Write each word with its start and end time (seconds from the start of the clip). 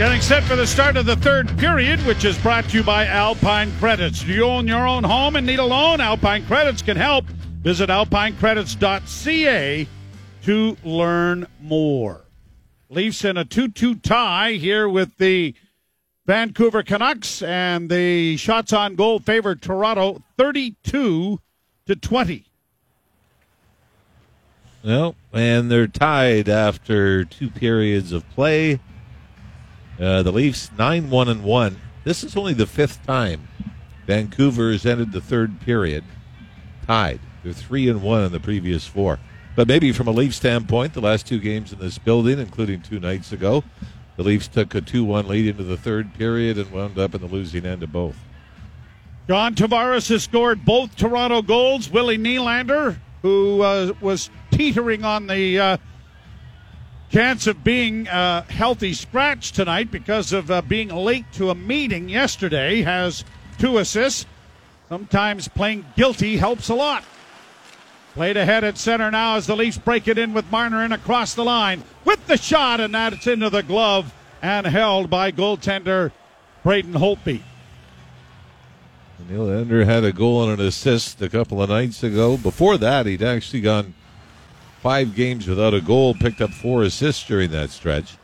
Getting 0.00 0.22
set 0.22 0.44
for 0.44 0.56
the 0.56 0.66
start 0.66 0.96
of 0.96 1.04
the 1.04 1.16
third 1.16 1.46
period, 1.58 2.00
which 2.06 2.24
is 2.24 2.38
brought 2.38 2.64
to 2.70 2.78
you 2.78 2.82
by 2.82 3.04
Alpine 3.04 3.70
Credits. 3.78 4.24
Do 4.24 4.32
you 4.32 4.44
own 4.44 4.66
your 4.66 4.88
own 4.88 5.04
home 5.04 5.36
and 5.36 5.46
need 5.46 5.58
a 5.58 5.64
loan? 5.64 6.00
Alpine 6.00 6.42
Credits 6.46 6.80
can 6.80 6.96
help. 6.96 7.26
Visit 7.60 7.90
alpinecredits.ca 7.90 9.86
to 10.44 10.76
learn 10.84 11.46
more. 11.60 12.24
Leafs 12.88 13.26
in 13.26 13.36
a 13.36 13.44
2 13.44 13.68
2 13.68 13.96
tie 13.96 14.52
here 14.52 14.88
with 14.88 15.18
the 15.18 15.54
Vancouver 16.24 16.82
Canucks, 16.82 17.42
and 17.42 17.90
the 17.90 18.38
shots 18.38 18.72
on 18.72 18.94
goal 18.94 19.18
favor 19.18 19.54
Toronto 19.54 20.22
32 20.38 21.38
to 21.84 21.94
20. 21.94 22.46
Well, 24.82 25.14
and 25.34 25.70
they're 25.70 25.86
tied 25.86 26.48
after 26.48 27.26
two 27.26 27.50
periods 27.50 28.12
of 28.12 28.26
play. 28.30 28.80
Uh, 30.00 30.22
the 30.22 30.32
Leafs 30.32 30.70
nine 30.78 31.10
one 31.10 31.28
and 31.28 31.44
one. 31.44 31.76
This 32.04 32.24
is 32.24 32.36
only 32.36 32.54
the 32.54 32.66
fifth 32.66 33.04
time 33.06 33.46
Vancouver 34.06 34.72
has 34.72 34.86
ended 34.86 35.12
the 35.12 35.20
third 35.20 35.60
period 35.60 36.04
tied. 36.86 37.20
They're 37.44 37.52
three 37.52 37.88
and 37.88 38.02
one 38.02 38.24
in 38.24 38.32
the 38.32 38.40
previous 38.40 38.86
four. 38.86 39.18
But 39.56 39.68
maybe 39.68 39.92
from 39.92 40.08
a 40.08 40.12
Leaf 40.12 40.34
standpoint, 40.34 40.94
the 40.94 41.00
last 41.00 41.26
two 41.26 41.38
games 41.38 41.72
in 41.72 41.78
this 41.78 41.98
building, 41.98 42.38
including 42.38 42.80
two 42.82 42.98
nights 42.98 43.32
ago, 43.32 43.62
the 44.16 44.22
Leafs 44.22 44.48
took 44.48 44.74
a 44.74 44.80
2 44.80 45.04
1 45.04 45.28
lead 45.28 45.46
into 45.46 45.62
the 45.62 45.76
third 45.76 46.14
period 46.14 46.58
and 46.58 46.70
wound 46.70 46.98
up 46.98 47.14
in 47.14 47.20
the 47.20 47.26
losing 47.26 47.64
end 47.64 47.82
of 47.82 47.92
both. 47.92 48.16
John 49.28 49.54
Tavares 49.54 50.08
has 50.08 50.24
scored 50.24 50.64
both 50.64 50.96
Toronto 50.96 51.40
goals. 51.40 51.88
Willie 51.88 52.18
Nylander, 52.18 52.98
who 53.22 53.62
uh, 53.62 53.92
was 54.00 54.28
teetering 54.50 55.04
on 55.04 55.26
the 55.26 55.58
uh, 55.58 55.76
chance 57.10 57.46
of 57.46 57.64
being 57.64 58.06
a 58.06 58.42
healthy 58.48 58.94
scratch 58.94 59.52
tonight 59.52 59.90
because 59.90 60.32
of 60.32 60.50
uh, 60.50 60.62
being 60.62 60.88
late 60.88 61.30
to 61.32 61.50
a 61.50 61.54
meeting 61.54 62.08
yesterday, 62.08 62.82
has 62.82 63.24
two 63.58 63.78
assists. 63.78 64.26
Sometimes 64.88 65.48
playing 65.48 65.84
guilty 65.96 66.36
helps 66.36 66.68
a 66.68 66.74
lot. 66.74 67.04
Played 68.14 68.36
ahead 68.36 68.64
at 68.64 68.76
center 68.76 69.10
now 69.10 69.36
as 69.36 69.46
the 69.46 69.56
Leafs 69.56 69.78
break 69.78 70.08
it 70.08 70.18
in 70.18 70.32
with 70.32 70.50
Marner 70.50 70.84
in 70.84 70.92
across 70.92 71.34
the 71.34 71.44
line 71.44 71.84
with 72.04 72.24
the 72.26 72.36
shot, 72.36 72.80
and 72.80 72.94
that's 72.94 73.26
into 73.26 73.50
the 73.50 73.62
glove 73.62 74.12
and 74.42 74.66
held 74.66 75.10
by 75.10 75.30
goaltender 75.30 76.10
Braden 76.64 76.94
Holtby. 76.94 77.42
Nylander 79.30 79.84
had 79.84 80.02
a 80.02 80.12
goal 80.12 80.48
and 80.48 80.60
an 80.60 80.66
assist 80.66 81.22
a 81.22 81.28
couple 81.28 81.62
of 81.62 81.68
nights 81.68 82.02
ago. 82.02 82.36
Before 82.36 82.78
that, 82.78 83.06
he'd 83.06 83.22
actually 83.22 83.60
gone 83.60 83.94
five 84.80 85.14
games 85.14 85.46
without 85.46 85.74
a 85.74 85.80
goal, 85.80 86.14
picked 86.14 86.40
up 86.40 86.50
four 86.50 86.82
assists 86.82 87.26
during 87.26 87.50
that 87.50 87.70
stretch. 87.70 88.16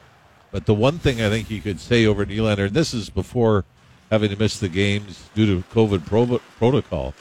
But 0.51 0.67
the 0.67 0.75
one 0.75 0.99
thing 0.99 1.21
I 1.21 1.29
think 1.29 1.51
you 1.51 1.61
could 1.61 1.81
say 1.81 2.07
over 2.07 2.25
Nylander, 2.25 2.67
and 2.67 2.75
this 2.75 2.95
is 2.95 3.11
before 3.11 3.65
having 4.11 4.31
to 4.31 4.37
miss 4.37 4.59
the 4.59 4.69
games 4.69 5.29
due 5.35 5.47
to 5.47 5.69
COVID 5.69 6.07
pro- 6.07 6.41
protocol, 6.59 7.15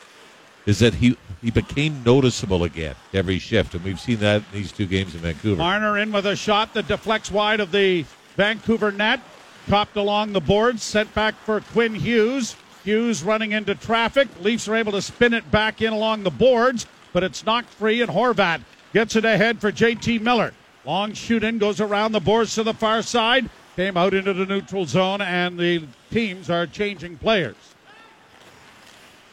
is 0.66 0.80
that 0.80 0.96
he 0.96 1.18
he 1.42 1.52
became 1.52 2.02
noticeable 2.04 2.64
again 2.64 2.96
every 3.14 3.38
shift, 3.38 3.76
and 3.76 3.84
we've 3.84 4.00
seen 4.00 4.20
that 4.20 4.38
in 4.38 4.46
these 4.60 4.72
two 4.72 4.86
games 4.86 5.14
in 5.14 5.22
Vancouver. 5.22 5.58
Marner 5.58 5.98
in 5.98 6.12
with 6.12 6.26
a 6.26 6.36
shot 6.36 6.74
that 6.74 6.88
deflects 6.88 7.30
wide 7.30 7.60
of 7.60 7.72
the 7.72 8.06
Vancouver 8.36 8.92
net, 8.92 9.20
copped 9.68 9.96
along 9.96 10.34
the 10.34 10.42
boards, 10.42 10.82
sent 10.82 11.14
back 11.14 11.36
for 11.36 11.60
Quinn 11.60 11.94
Hughes. 11.94 12.56
Hughes 12.84 13.24
running 13.24 13.52
into 13.52 13.76
traffic. 13.76 14.28
Leafs 14.42 14.68
are 14.68 14.76
able 14.76 14.92
to 14.92 15.02
spin 15.02 15.34
it 15.34 15.50
back 15.52 15.82
in 15.82 15.92
along 15.92 16.24
the 16.24 16.32
boards, 16.32 16.86
but 17.14 17.24
it's 17.24 17.46
knocked 17.46 17.70
free, 17.70 18.02
and 18.02 18.12
Horvat 18.12 18.62
gets 18.96 19.18
it 19.18 19.26
ahead 19.26 19.60
for 19.60 19.74
JT 19.74 20.22
Miller. 20.22 20.54
Long 20.86 21.12
shoot 21.12 21.44
in 21.44 21.58
goes 21.58 21.82
around 21.82 22.14
the 22.14 22.22
boards 22.22 22.56
to 22.56 22.64
the 22.64 22.74
far 22.74 23.02
side, 23.02 23.50
came 23.76 23.98
out 23.98 24.14
into 24.14 24.32
the 24.32 24.46
neutral 24.46 24.86
zone, 24.86 25.20
and 25.20 25.60
the 25.60 25.84
teams 26.12 26.50
are 26.50 26.66
changing 26.66 27.18
players. 27.18 27.58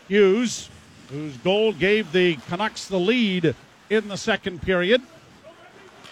Hughes 0.09 0.69
whose 1.11 1.37
goal 1.37 1.73
gave 1.73 2.11
the 2.11 2.35
Canucks 2.49 2.89
the 2.89 2.99
lead 2.99 3.55
in 3.89 4.09
the 4.09 4.17
second 4.17 4.63
period. 4.63 5.01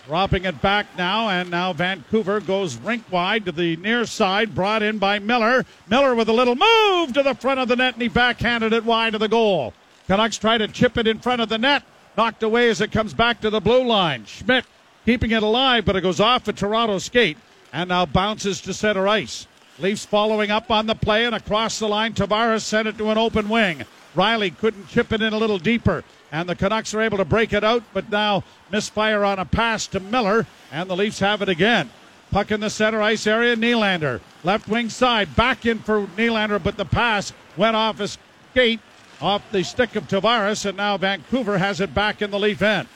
Dropping 0.07 0.45
it 0.45 0.63
back 0.63 0.87
now, 0.97 1.29
and 1.29 1.51
now 1.51 1.73
Vancouver 1.73 2.39
goes 2.39 2.77
rink 2.77 3.03
wide 3.11 3.47
to 3.47 3.53
the 3.53 3.75
near 3.79 4.07
side, 4.07 4.55
brought 4.55 4.85
in 4.85 4.99
by 4.99 5.19
Miller. 5.19 5.67
Miller 5.89 6.15
with 6.15 6.29
a 6.29 6.33
little 6.33 6.55
move 6.55 7.13
to 7.15 7.23
the 7.25 7.35
front 7.35 7.59
of 7.59 7.67
the 7.67 7.75
net, 7.75 7.95
and 7.95 8.03
he 8.03 8.09
backhanded 8.09 8.73
it 8.73 8.85
wide 8.85 9.15
of 9.15 9.21
the 9.21 9.29
goal. 9.29 9.75
Canucks 10.07 10.39
try 10.39 10.57
to 10.57 10.69
chip 10.69 10.97
it 10.97 11.09
in 11.09 11.19
front 11.19 11.41
of 11.41 11.49
the 11.49 11.59
net, 11.59 11.83
knocked 12.17 12.43
away 12.43 12.69
as 12.69 12.81
it 12.81 12.93
comes 12.93 13.15
back 13.15 13.41
to 13.41 13.51
the 13.51 13.61
blue 13.61 13.85
line. 13.85 14.25
Schmidt 14.27 14.65
keeping 15.05 15.31
it 15.31 15.43
alive, 15.43 15.85
but 15.85 15.97
it 15.97 16.03
goes 16.03 16.21
off 16.21 16.49
a 16.49 16.53
Toronto 16.53 16.99
skate 16.99 17.39
and 17.73 17.89
now 17.89 18.07
bounces 18.07 18.61
to 18.63 18.75
center 18.75 19.09
ice. 19.09 19.47
Leafs 19.79 20.05
following 20.05 20.51
up 20.51 20.71
on 20.71 20.87
the 20.87 20.95
play 20.95 21.25
and 21.25 21.35
across 21.35 21.79
the 21.79 21.89
line. 21.89 22.13
Tavares 22.13 22.63
sent 22.63 22.89
it 22.89 22.99
to 22.99 23.11
an 23.11 23.19
open 23.19 23.49
wing. 23.49 23.85
Rielly 24.15 24.57
couldn't 24.57 24.89
chip 24.89 25.13
it 25.13 25.23
in 25.23 25.33
a 25.33 25.39
little 25.39 25.59
deeper, 25.59 26.05
and 26.33 26.49
the 26.49 26.57
Canucks 26.57 26.93
are 26.95 27.01
able 27.01 27.19
to 27.19 27.25
break 27.25 27.53
it 27.53 27.65
out, 27.65 27.83
but 27.95 28.11
now 28.11 28.43
misfire 28.71 29.25
on 29.25 29.39
a 29.39 29.45
pass 29.45 29.87
to 29.89 30.01
Miller, 30.01 30.47
and 30.73 30.91
the 30.91 30.97
Leafs 30.97 31.21
have 31.21 31.43
it 31.43 31.49
again. 31.49 31.91
Puck 32.31 32.51
in 32.51 32.61
the 32.61 32.71
center 32.71 33.01
ice 33.01 33.27
area, 33.27 33.57
Nylander. 33.57 34.21
Left 34.45 34.69
wing 34.69 34.89
side, 34.89 35.35
back 35.35 35.65
in 35.65 35.79
for 35.79 36.07
Nylander, 36.17 36.63
but 36.63 36.77
the 36.77 36.85
pass 36.85 37.33
went 37.57 37.77
off 37.77 37.99
his 37.99 38.19
skate, 38.53 38.81
off 39.21 39.43
the 39.53 39.63
stick 39.63 39.97
of 39.97 40.09
Tavares, 40.09 40.65
and 40.67 40.77
now 40.77 40.97
Vancouver 40.97 41.59
has 41.59 41.81
it 41.81 41.95
back 41.95 42.23
in 42.23 42.31
the 42.31 42.39
Leaf 42.39 42.63
end. 42.63 42.89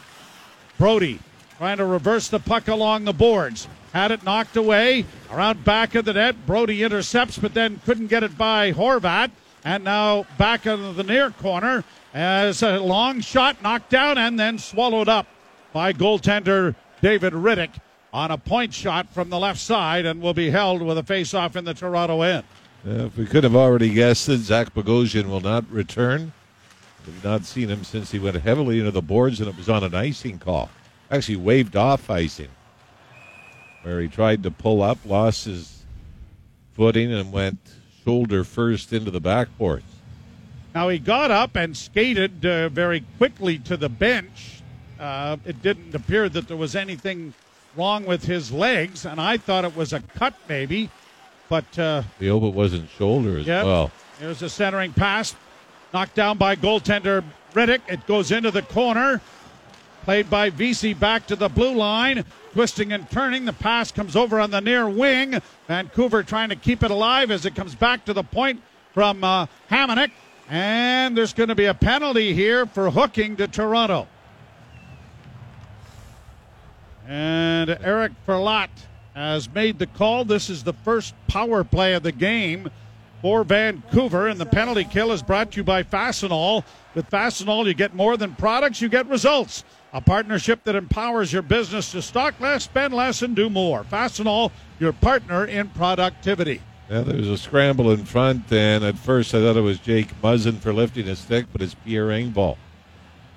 Brodie 0.78 1.20
trying 1.58 1.76
to 1.78 1.84
reverse 1.84 2.28
the 2.28 2.40
puck 2.40 2.68
along 2.68 3.04
the 3.04 3.12
boards. 3.12 3.68
Had 3.92 4.10
it 4.10 4.24
knocked 4.24 4.56
away 4.56 5.06
around 5.30 5.64
back 5.64 5.94
of 5.94 6.04
the 6.04 6.12
net. 6.12 6.46
Brodie 6.46 6.82
intercepts, 6.82 7.38
but 7.38 7.54
then 7.54 7.80
couldn't 7.84 8.08
get 8.08 8.24
it 8.24 8.36
by 8.36 8.72
Horvat. 8.72 9.30
And 9.64 9.84
now 9.84 10.26
back 10.36 10.66
into 10.66 10.92
the 10.92 11.04
near 11.04 11.30
corner 11.30 11.84
as 12.12 12.62
a 12.62 12.78
long 12.78 13.20
shot 13.20 13.62
knocked 13.62 13.90
down 13.90 14.18
and 14.18 14.38
then 14.38 14.58
swallowed 14.58 15.08
up 15.08 15.26
by 15.72 15.92
goaltender 15.92 16.74
David 17.00 17.32
Rittich 17.32 17.78
on 18.12 18.30
a 18.30 18.38
point 18.38 18.74
shot 18.74 19.08
from 19.12 19.30
the 19.30 19.38
left 19.38 19.60
side 19.60 20.06
and 20.06 20.20
will 20.20 20.34
be 20.34 20.50
held 20.50 20.82
with 20.82 20.98
a 20.98 21.02
face-off 21.02 21.56
in 21.56 21.64
the 21.64 21.74
Toronto 21.74 22.22
end. 22.22 22.44
Uh, 22.86 23.06
if 23.06 23.16
we 23.16 23.24
could 23.24 23.44
have 23.44 23.56
already 23.56 23.88
guessed 23.88 24.26
that 24.26 24.38
Zach 24.38 24.74
Bogosian 24.74 25.26
will 25.26 25.40
not 25.40 25.64
return. 25.70 26.32
We've 27.06 27.24
not 27.24 27.44
seen 27.44 27.68
him 27.68 27.82
since 27.82 28.10
he 28.10 28.18
went 28.18 28.36
heavily 28.36 28.78
into 28.78 28.90
the 28.90 29.00
boards 29.00 29.40
and 29.40 29.48
it 29.48 29.56
was 29.56 29.70
on 29.70 29.84
an 29.84 29.94
icing 29.94 30.38
call. 30.38 30.68
Actually 31.10 31.36
waved 31.36 31.76
off 31.76 32.10
icing. 32.10 32.48
Where 33.82 34.00
he 34.00 34.08
tried 34.08 34.42
to 34.42 34.50
pull 34.50 34.82
up, 34.82 34.98
lost 35.06 35.46
his 35.46 35.84
footing 36.72 37.12
and 37.12 37.32
went 37.32 37.58
shoulder 38.04 38.44
first 38.44 38.92
into 38.92 39.10
the 39.10 39.20
backboards. 39.20 39.82
Now 40.74 40.88
he 40.88 40.98
got 40.98 41.30
up 41.30 41.56
and 41.56 41.76
skated 41.76 42.44
uh, 42.44 42.68
very 42.68 43.04
quickly 43.16 43.58
to 43.60 43.76
the 43.76 43.88
bench. 43.88 44.62
Uh, 45.00 45.38
it 45.44 45.62
didn't 45.62 45.94
appear 45.94 46.28
that 46.28 46.48
there 46.48 46.56
was 46.56 46.76
anything 46.76 47.32
wrong 47.76 48.04
with 48.04 48.24
his 48.24 48.52
legs, 48.52 49.06
and 49.06 49.20
I 49.20 49.36
thought 49.36 49.64
it 49.64 49.76
was 49.76 49.92
a 49.92 50.00
cut 50.00 50.34
maybe, 50.48 50.90
but 51.48 51.78
uh, 51.78 52.02
we 52.18 52.28
hope 52.28 52.42
it 52.42 52.54
wasn't 52.54 52.88
shoulder 52.90 53.38
as 53.38 53.46
yep. 53.46 53.64
well. 53.64 53.90
There's 54.18 54.42
a 54.42 54.48
centering 54.48 54.92
pass, 54.92 55.34
knocked 55.92 56.14
down 56.14 56.38
by 56.38 56.56
goaltender 56.56 57.24
Rittich. 57.52 57.80
It 57.88 58.06
goes 58.06 58.30
into 58.30 58.50
the 58.50 58.62
corner. 58.62 59.20
Played 60.04 60.28
by 60.28 60.50
VC 60.50 60.98
back 60.98 61.26
to 61.28 61.36
the 61.36 61.48
blue 61.48 61.74
line. 61.74 62.24
Twisting 62.52 62.92
and 62.92 63.08
turning. 63.10 63.46
The 63.46 63.52
pass 63.54 63.90
comes 63.90 64.16
over 64.16 64.38
on 64.38 64.50
the 64.50 64.60
near 64.60 64.88
wing. 64.88 65.40
Vancouver 65.66 66.22
trying 66.22 66.50
to 66.50 66.56
keep 66.56 66.82
it 66.82 66.90
alive 66.90 67.30
as 67.30 67.46
it 67.46 67.54
comes 67.54 67.74
back 67.74 68.04
to 68.04 68.12
the 68.12 68.22
point 68.22 68.60
from 68.92 69.24
uh, 69.24 69.46
Hamonic. 69.70 70.10
And 70.50 71.16
there's 71.16 71.32
going 71.32 71.48
to 71.48 71.54
be 71.54 71.64
a 71.64 71.74
penalty 71.74 72.34
here 72.34 72.66
for 72.66 72.90
hooking 72.90 73.36
to 73.36 73.48
Toronto. 73.48 74.06
And 77.08 77.70
Eric 77.70 78.12
Furlatt 78.26 78.70
has 79.14 79.52
made 79.52 79.78
the 79.78 79.86
call. 79.86 80.24
This 80.24 80.50
is 80.50 80.64
the 80.64 80.72
first 80.72 81.14
power 81.28 81.64
play 81.64 81.94
of 81.94 82.02
the 82.02 82.12
game 82.12 82.70
for 83.22 83.44
Vancouver. 83.44 84.28
And 84.28 84.40
the 84.40 84.46
penalty 84.46 84.84
kill 84.84 85.12
is 85.12 85.22
brought 85.22 85.52
to 85.52 85.58
you 85.58 85.64
by 85.64 85.82
Fastenal. 85.82 86.64
With 86.94 87.08
Fastenal, 87.10 87.66
you 87.66 87.74
get 87.74 87.94
more 87.94 88.16
than 88.16 88.34
products, 88.34 88.80
you 88.80 88.88
get 88.88 89.06
results. 89.06 89.64
A 89.92 90.00
partnership 90.00 90.64
that 90.64 90.74
empowers 90.74 91.32
your 91.32 91.42
business 91.42 91.92
to 91.92 92.02
stock 92.02 92.38
less, 92.40 92.64
spend 92.64 92.92
less, 92.92 93.22
and 93.22 93.36
do 93.36 93.48
more. 93.48 93.84
Fastenal, 93.84 94.50
your 94.80 94.92
partner 94.92 95.44
in 95.44 95.68
productivity. 95.68 96.60
Yeah, 96.90 97.00
there 97.00 97.16
was 97.16 97.28
a 97.28 97.38
scramble 97.38 97.92
in 97.92 98.04
front, 98.04 98.52
and 98.52 98.84
at 98.84 98.98
first 98.98 99.34
I 99.34 99.40
thought 99.40 99.56
it 99.56 99.62
was 99.62 99.78
Jake 99.78 100.08
Muzzin 100.20 100.58
for 100.58 100.72
lifting 100.72 101.08
a 101.08 101.16
stick, 101.16 101.46
but 101.52 101.62
it's 101.62 101.74
Pierre 101.74 102.08
Engvall 102.08 102.56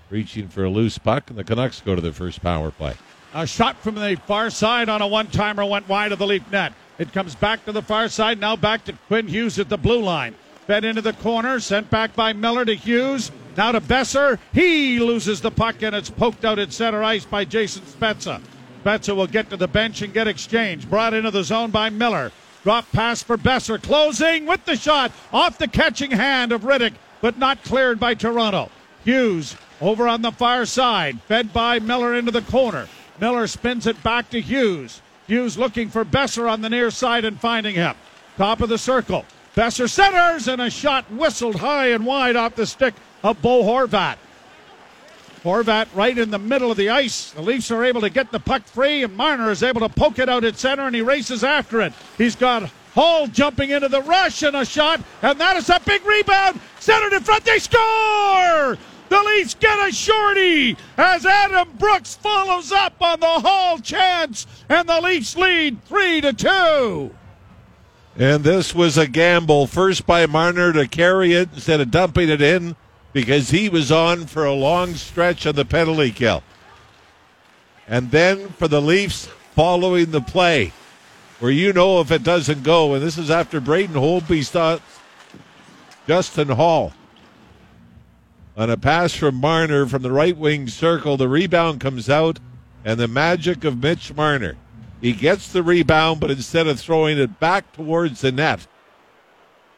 reaching 0.09 0.47
for 0.47 0.63
a 0.63 0.69
loose 0.69 0.97
puck, 0.97 1.29
and 1.29 1.37
the 1.37 1.43
Canucks 1.43 1.81
go 1.81 1.95
to 1.95 2.01
their 2.01 2.11
first 2.11 2.41
power 2.41 2.71
play. 2.71 2.95
A 3.33 3.45
shot 3.45 3.77
from 3.77 3.95
the 3.95 4.19
far 4.25 4.49
side 4.49 4.89
on 4.89 5.01
a 5.01 5.07
one 5.07 5.27
timer 5.27 5.65
went 5.65 5.89
wide 5.89 6.11
of 6.11 6.19
the 6.19 6.25
Leaf 6.27 6.49
net. 6.51 6.73
It 6.97 7.13
comes 7.13 7.35
back 7.35 7.65
to 7.65 7.71
the 7.71 7.81
far 7.81 8.07
side, 8.07 8.39
now 8.39 8.55
back 8.55 8.85
to 8.85 8.93
Quinn 9.07 9.27
Hughes 9.27 9.59
at 9.59 9.69
the 9.69 9.77
blue 9.77 10.01
line. 10.01 10.33
Fed 10.65 10.85
into 10.85 11.01
the 11.01 11.13
corner, 11.13 11.59
sent 11.59 11.89
back 11.89 12.15
by 12.15 12.33
Miller 12.33 12.65
to 12.65 12.73
Hughes. 12.73 13.31
Now 13.55 13.71
to 13.71 13.81
Boeser. 13.81 14.39
He 14.53 14.99
loses 14.99 15.41
the 15.41 15.51
puck 15.51 15.81
and 15.81 15.95
it's 15.95 16.09
poked 16.09 16.45
out 16.45 16.59
at 16.59 16.71
center 16.71 17.03
ice 17.03 17.25
by 17.25 17.43
Jason 17.45 17.83
Spezza. 17.83 18.41
Spezza 18.83 19.15
will 19.15 19.27
get 19.27 19.49
to 19.49 19.57
the 19.57 19.67
bench 19.67 20.01
and 20.01 20.13
get 20.13 20.27
exchanged. 20.27 20.89
Brought 20.89 21.13
into 21.13 21.31
the 21.31 21.43
zone 21.43 21.71
by 21.71 21.89
Miller. 21.89 22.31
Drop 22.63 22.89
pass 22.91 23.23
for 23.23 23.37
Boeser. 23.37 23.81
Closing 23.81 24.45
with 24.45 24.63
the 24.65 24.75
shot 24.75 25.11
off 25.33 25.57
the 25.57 25.67
catching 25.67 26.11
hand 26.11 26.51
of 26.51 26.61
Rittich, 26.61 26.95
but 27.21 27.37
not 27.37 27.63
cleared 27.63 27.99
by 27.99 28.13
Toronto. 28.13 28.69
Hughes 29.03 29.55
over 29.81 30.07
on 30.07 30.21
the 30.21 30.31
far 30.31 30.65
side, 30.65 31.21
fed 31.21 31.53
by 31.53 31.79
Miller 31.79 32.15
into 32.15 32.31
the 32.31 32.41
corner. 32.41 32.87
Miller 33.19 33.47
spins 33.47 33.87
it 33.87 34.01
back 34.03 34.29
to 34.29 34.41
Hughes. 34.41 35.01
Hughes 35.27 35.57
looking 35.57 35.89
for 35.89 36.05
Boeser 36.05 36.49
on 36.49 36.61
the 36.61 36.69
near 36.69 36.91
side 36.91 37.25
and 37.25 37.39
finding 37.39 37.75
him. 37.75 37.95
Top 38.37 38.61
of 38.61 38.69
the 38.69 38.77
circle. 38.77 39.25
Boeser 39.55 39.89
centers 39.89 40.47
and 40.47 40.61
a 40.61 40.69
shot 40.69 41.11
whistled 41.11 41.55
high 41.55 41.87
and 41.87 42.05
wide 42.05 42.35
off 42.35 42.55
the 42.55 42.65
stick 42.65 42.93
of 43.23 43.41
Bo 43.41 43.63
Horvat. 43.63 44.17
Horvat 45.43 45.87
right 45.95 46.17
in 46.17 46.29
the 46.29 46.39
middle 46.39 46.71
of 46.71 46.77
the 46.77 46.89
ice. 46.89 47.31
The 47.31 47.41
Leafs 47.41 47.71
are 47.71 47.83
able 47.83 48.01
to 48.01 48.09
get 48.09 48.31
the 48.31 48.39
puck 48.39 48.63
free, 48.63 49.03
and 49.03 49.15
Marner 49.15 49.49
is 49.49 49.63
able 49.63 49.81
to 49.81 49.89
poke 49.89 50.19
it 50.19 50.29
out 50.29 50.43
at 50.43 50.57
center, 50.57 50.83
and 50.83 50.95
he 50.95 51.01
races 51.01 51.43
after 51.43 51.81
it. 51.81 51.93
He's 52.17 52.35
got 52.35 52.69
Holl 52.93 53.27
jumping 53.27 53.69
into 53.69 53.87
the 53.87 54.01
rush 54.01 54.41
and 54.41 54.55
a 54.55 54.65
shot, 54.65 55.01
and 55.21 55.39
that 55.39 55.55
is 55.55 55.69
a 55.69 55.79
big 55.85 56.03
rebound. 56.03 56.59
Centered 56.79 57.13
in 57.13 57.21
front, 57.21 57.45
they 57.45 57.59
score! 57.59 58.75
The 59.09 59.23
Leafs 59.23 59.53
get 59.53 59.87
a 59.87 59.91
shorty 59.91 60.77
as 60.97 61.25
Adam 61.25 61.69
Brooks 61.77 62.15
follows 62.15 62.71
up 62.71 63.01
on 63.01 63.19
the 63.19 63.25
Holl 63.25 63.79
chance, 63.79 64.45
and 64.67 64.87
the 64.87 64.99
Leafs 65.01 65.35
lead 65.37 65.83
three 65.85 66.21
to 66.21 66.33
two. 66.33 67.15
And 68.17 68.43
this 68.43 68.73
was 68.73 68.97
a 68.97 69.07
gamble, 69.07 69.67
first 69.67 70.07
by 70.07 70.25
Marner 70.25 70.73
to 70.73 70.87
carry 70.87 71.33
it 71.33 71.49
instead 71.53 71.79
of 71.79 71.91
dumping 71.91 72.29
it 72.29 72.41
in 72.41 72.75
because 73.13 73.51
he 73.51 73.69
was 73.69 73.91
on 73.91 74.25
for 74.25 74.45
a 74.45 74.53
long 74.53 74.95
stretch 74.95 75.45
on 75.45 75.55
the 75.55 75.65
penalty 75.65 76.11
kill. 76.11 76.43
And 77.87 78.11
then 78.11 78.49
for 78.49 78.67
the 78.67 78.81
Leafs 78.81 79.27
following 79.55 80.11
the 80.11 80.21
play, 80.21 80.73
where 81.39 81.51
you 81.51 81.71
know 81.73 82.01
if 82.01 82.11
it 82.11 82.23
doesn't 82.23 82.63
go, 82.63 82.93
and 82.93 83.03
this 83.03 83.17
is 83.17 83.29
after 83.29 83.61
Braden 83.61 83.95
Holtby 83.95 84.43
stops 84.43 84.83
Justin 86.07 86.49
Holl. 86.49 86.93
On 88.57 88.71
a 88.71 88.75
pass 88.77 89.13
from 89.13 89.35
Marner 89.35 89.85
from 89.85 90.01
the 90.01 90.11
right 90.11 90.35
wing 90.35 90.67
circle, 90.67 91.15
the 91.15 91.29
rebound 91.29 91.79
comes 91.79 92.09
out, 92.09 92.39
and 92.83 92.99
the 92.99 93.07
magic 93.07 93.63
of 93.63 93.81
Mitch 93.81 94.15
Marner. 94.15 94.55
He 94.99 95.13
gets 95.13 95.51
the 95.51 95.61
rebound, 95.61 96.19
but 96.19 96.31
instead 96.31 96.65
of 96.65 96.79
throwing 96.79 97.19
it 97.19 97.39
back 97.39 97.71
towards 97.73 98.21
the 98.21 98.31
net, 98.31 98.65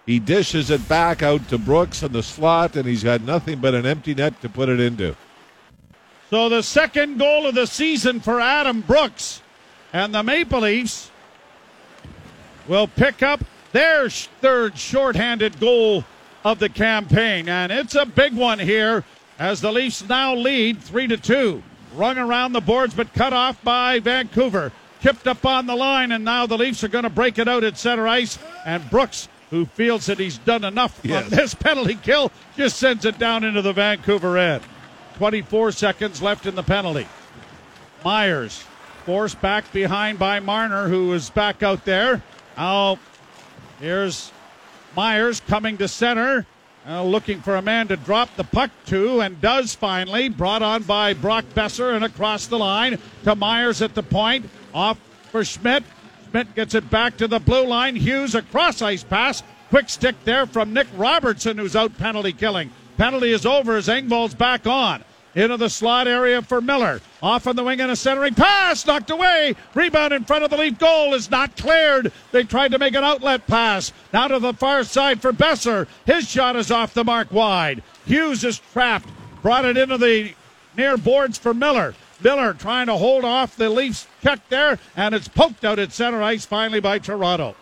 he 0.06 0.18
dishes 0.18 0.70
it 0.72 0.88
back 0.88 1.22
out 1.22 1.46
to 1.50 1.58
Brooks 1.58 2.04
in 2.04 2.14
the 2.14 2.24
slot, 2.24 2.78
and 2.78 2.88
he's 2.88 3.04
got 3.04 3.22
nothing 3.22 3.60
but 3.60 3.76
an 3.76 3.86
empty 3.86 4.16
net 4.16 4.42
to 4.42 4.48
put 4.48 4.70
it 4.70 4.80
into. 4.80 5.14
So 6.30 6.48
the 6.48 6.64
second 6.64 7.18
goal 7.18 7.48
of 7.48 7.56
the 7.56 7.68
season 7.68 8.22
for 8.22 8.40
Adam 8.40 8.82
Brooks. 8.82 9.42
And 9.92 10.14
the 10.14 10.24
Maple 10.24 10.62
Leafs 10.62 11.12
will 12.68 12.88
pick 12.88 13.24
up 13.24 13.44
their 13.72 14.10
third 14.10 14.78
shorthanded 14.78 15.60
goal 15.60 16.06
of 16.44 16.60
the 16.60 16.70
campaign. 16.70 17.50
And 17.50 17.72
it's 17.72 17.96
a 17.96 18.06
big 18.06 18.34
one 18.34 18.60
here 18.60 19.04
as 19.38 19.62
the 19.62 19.72
Leafs 19.72 20.08
now 20.08 20.36
lead 20.36 20.82
3 20.82 21.08
to 21.08 21.18
2. 21.18 21.64
Rung 21.94 22.18
around 22.18 22.54
the 22.54 22.62
boards 22.62 22.94
but 22.94 23.14
cut 23.14 23.34
off 23.34 23.62
by 23.64 24.00
Vancouver. 24.00 24.72
Tipped 25.02 25.28
up 25.28 25.46
on 25.46 25.66
the 25.66 25.76
line, 25.76 26.12
and 26.12 26.26
now 26.26 26.46
the 26.46 26.58
Leafs 26.58 26.84
are 26.84 26.90
going 26.90 27.06
to 27.06 27.10
break 27.10 27.40
it 27.40 27.48
out 27.48 27.64
at 27.64 27.78
center 27.78 28.06
ice. 28.06 28.38
And 28.66 28.88
Brooks, 28.90 29.30
who 29.50 29.66
feels 29.66 30.08
that 30.08 30.20
he's 30.20 30.38
done 30.40 30.66
enough 30.66 31.00
yes. 31.04 31.24
on 31.24 31.30
this 31.30 31.54
penalty 31.54 31.96
kill, 31.96 32.32
just 32.58 32.78
sends 32.78 33.06
it 33.06 33.18
down 33.18 33.46
into 33.46 33.62
the 33.62 33.72
Vancouver 33.72 34.38
end. 34.38 34.62
24 35.16 35.72
seconds 35.72 36.22
left 36.22 36.46
in 36.46 36.56
the 36.56 36.64
penalty. 36.64 37.08
Myers 38.04 38.64
forced 39.06 39.40
back 39.42 39.72
behind 39.72 40.20
by 40.20 40.40
Marner, 40.40 40.88
who 40.88 41.14
is 41.14 41.30
back 41.30 41.64
out 41.64 41.86
there. 41.86 42.22
Now, 42.58 43.00
here's 43.80 44.32
Myers 44.96 45.42
coming 45.48 45.78
to 45.78 45.88
center, 45.88 46.46
uh, 46.88 47.04
looking 47.04 47.42
for 47.42 47.56
a 47.56 47.62
man 47.62 47.88
to 47.90 47.98
drop 47.98 48.36
the 48.36 48.44
puck 48.44 48.72
to, 48.88 49.22
and 49.22 49.40
does 49.42 49.76
finally. 49.76 50.30
Brought 50.30 50.62
on 50.62 50.84
by 50.84 51.14
Brock 51.14 51.46
Boeser 51.54 51.96
and 51.96 52.04
across 52.04 52.48
the 52.48 52.58
line 52.58 52.98
to 53.24 53.36
Myers 53.36 53.82
at 53.82 53.96
the 53.96 54.04
point. 54.04 54.50
Off 54.74 55.00
for 55.32 55.44
Schmidt. 55.44 55.84
Schmidt 56.30 56.56
gets 56.56 56.76
it 56.76 56.90
back 56.90 57.18
to 57.18 57.28
the 57.28 57.40
blue 57.40 57.66
line. 57.66 57.96
Hughes 57.96 58.36
a 58.36 58.42
cross 58.42 58.82
ice 58.82 59.04
pass. 59.04 59.44
Quick 59.70 59.90
stick 59.90 60.16
there 60.26 60.46
from 60.46 60.74
Nick 60.74 60.88
Robertson, 60.96 61.58
who's 61.58 61.76
out 61.76 61.98
penalty 61.98 62.34
killing. 62.34 62.72
Penalty 62.98 63.32
is 63.32 63.46
over 63.46 63.78
as 63.78 63.88
Engvall's 63.88 64.34
back 64.34 64.66
on. 64.66 65.04
Into 65.36 65.58
the 65.58 65.70
slot 65.70 66.08
area 66.08 66.42
for 66.42 66.60
Miller. 66.60 67.02
Off 67.22 67.46
on 67.46 67.56
the 67.56 67.64
wing 67.64 67.80
and 67.82 67.92
a 67.92 67.96
centering 67.96 68.34
pass 68.34 68.86
knocked 68.88 69.12
away. 69.12 69.56
Rebound 69.76 70.12
in 70.14 70.26
front 70.26 70.44
of 70.44 70.50
the 70.50 70.58
Leaf 70.58 70.80
goal 70.80 71.14
is 71.14 71.30
not 71.30 71.56
cleared. 71.56 72.12
They 72.32 72.44
tried 72.44 72.72
to 72.72 72.80
make 72.80 72.96
an 72.96 73.04
outlet 73.04 73.46
pass. 73.46 73.94
Now 74.12 74.28
to 74.28 74.40
the 74.40 74.54
far 74.54 74.84
side 74.84 75.22
for 75.22 75.32
Boeser. 75.32 75.88
His 76.06 76.28
shot 76.28 76.56
is 76.56 76.72
off 76.72 76.96
the 76.96 77.04
mark 77.04 77.32
wide. 77.32 77.84
Hughes 78.06 78.44
is 78.44 78.60
trapped. 78.74 79.10
Brought 79.44 79.66
it 79.66 79.78
into 79.78 79.98
the 79.98 80.34
near 80.76 80.98
boards 80.98 81.38
for 81.38 81.54
Miller. 81.54 81.94
Miller 82.22 82.54
trying 82.54 82.88
to 82.88 82.98
hold 82.98 83.24
off 83.24 83.56
the 83.56 83.70
Leafs 83.70 84.08
check 84.22 84.40
there, 84.50 84.80
and 84.98 85.16
it's 85.16 85.28
poked 85.28 85.64
out 85.64 85.80
at 85.80 85.94
center 85.94 86.22
ice 86.22 86.46
finally 86.46 86.80
by 86.80 87.00
Toronto. 87.00 87.56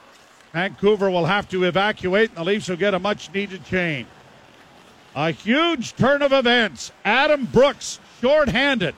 Vancouver 0.54 1.12
will 1.12 1.26
have 1.26 1.48
to 1.50 1.66
evacuate, 1.66 2.30
and 2.30 2.38
the 2.38 2.44
Leafs 2.44 2.70
will 2.70 2.78
get 2.78 2.94
a 2.94 3.00
much 3.00 3.32
needed 3.34 3.64
change. 3.66 4.08
A 5.18 5.32
huge 5.32 5.96
turn 5.96 6.22
of 6.22 6.32
events. 6.32 6.92
Adam 7.04 7.46
Brooks, 7.46 8.00
short-handed. 8.22 8.94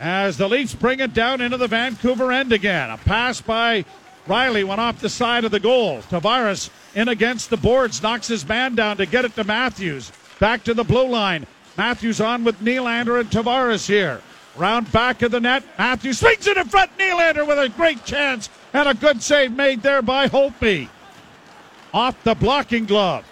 As 0.00 0.38
the 0.38 0.48
Leafs 0.48 0.74
bring 0.74 1.00
it 1.00 1.12
down 1.12 1.42
into 1.42 1.58
the 1.58 1.68
Vancouver 1.68 2.32
end 2.32 2.50
again. 2.50 2.88
A 2.88 2.96
pass 2.96 3.42
by 3.42 3.84
Rielly 4.26 4.64
went 4.64 4.80
off 4.80 5.02
the 5.02 5.10
side 5.10 5.44
of 5.44 5.50
the 5.50 5.60
goal. 5.60 6.00
Tavares 6.00 6.70
in 6.94 7.08
against 7.08 7.50
the 7.50 7.58
boards, 7.58 8.02
knocks 8.02 8.26
his 8.26 8.48
man 8.48 8.74
down 8.74 8.96
to 8.96 9.04
get 9.04 9.26
it 9.26 9.34
to 9.34 9.44
Matthews. 9.44 10.10
Back 10.40 10.64
to 10.64 10.72
the 10.72 10.82
blue 10.82 11.08
line. 11.08 11.46
Matthews 11.76 12.22
on 12.22 12.42
with 12.42 12.58
Nylander 12.60 13.20
and 13.20 13.28
Tavares 13.30 13.86
here. 13.86 14.22
Round 14.56 14.90
back 14.90 15.20
of 15.20 15.30
the 15.30 15.40
net. 15.40 15.62
Matthews 15.76 16.20
swings 16.20 16.46
it 16.46 16.56
in 16.56 16.68
front. 16.68 16.90
Nylander 16.96 17.46
with 17.46 17.58
a 17.58 17.68
great 17.68 18.02
chance 18.06 18.48
and 18.72 18.88
a 18.88 18.94
good 18.94 19.22
save 19.22 19.52
made 19.52 19.82
there 19.82 20.00
by 20.00 20.26
Holtby. 20.26 20.88
Off 21.92 22.24
the 22.24 22.34
blocking 22.34 22.86
glove. 22.86 23.26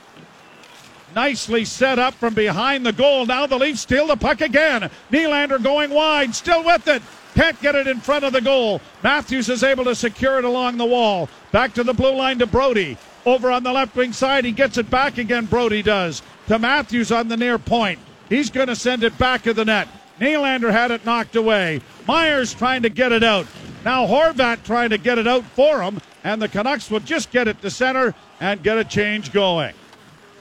Nicely 1.15 1.65
set 1.65 1.99
up 1.99 2.15
from 2.15 2.35
behind 2.35 2.87
the 2.87 2.93
goal. 2.93 3.27
Now 3.27 3.47
the 3.47 3.59
Leafs 3.59 3.83
steal 3.83 4.07
the 4.07 4.17
puck 4.17 4.41
again. 4.41 4.91
Nylander 5.11 5.63
going 5.63 5.91
wide, 5.91 6.35
still 6.35 6.65
with 6.65 6.89
it. 6.89 7.03
Can't 7.35 7.61
get 7.61 7.75
it 7.75 7.87
in 7.87 8.01
front 8.01 8.25
of 8.25 8.33
the 8.33 8.41
goal. 8.41 8.81
Matthews 9.03 9.49
is 9.49 9.63
able 9.63 9.85
to 9.85 9.95
secure 9.95 10.39
it 10.39 10.45
along 10.45 10.77
the 10.77 10.85
wall. 10.85 11.29
Back 11.51 11.75
to 11.75 11.85
the 11.85 11.95
blue 11.95 12.15
line 12.15 12.39
to 12.39 12.47
Brodie. 12.47 12.99
Over 13.25 13.51
on 13.51 13.63
the 13.63 13.73
left 13.73 13.95
wing 13.95 14.13
side, 14.13 14.45
he 14.45 14.53
gets 14.53 14.79
it 14.79 14.91
back 14.91 15.19
again. 15.19 15.47
Brodie 15.47 15.83
does 15.83 16.23
to 16.49 16.59
Matthews 16.59 17.13
on 17.13 17.29
the 17.29 17.37
near 17.37 17.59
point. 17.59 17.99
He's 18.29 18.51
going 18.51 18.69
to 18.69 18.77
send 18.77 19.05
it 19.05 19.17
back 19.19 19.43
to 19.43 19.55
the 19.55 19.65
net. 19.65 19.89
Nylander 20.21 20.73
had 20.73 20.91
it 20.91 21.05
knocked 21.05 21.37
away. 21.37 21.81
Myers 22.07 22.55
trying 22.55 22.83
to 22.83 22.91
get 22.91 23.13
it 23.13 23.23
out. 23.23 23.47
Now 23.85 24.07
Horvat 24.07 24.65
trying 24.65 24.91
to 24.91 24.99
get 24.99 25.19
it 25.19 25.27
out 25.27 25.45
for 25.45 25.83
him, 25.83 26.01
and 26.25 26.41
the 26.41 26.49
Canucks 26.49 26.91
will 26.91 27.01
just 27.01 27.31
get 27.31 27.49
it 27.49 27.61
to 27.63 27.71
center 27.71 28.15
and 28.41 28.63
get 28.63 28.79
a 28.79 28.85
change 28.85 29.33
going. 29.33 29.75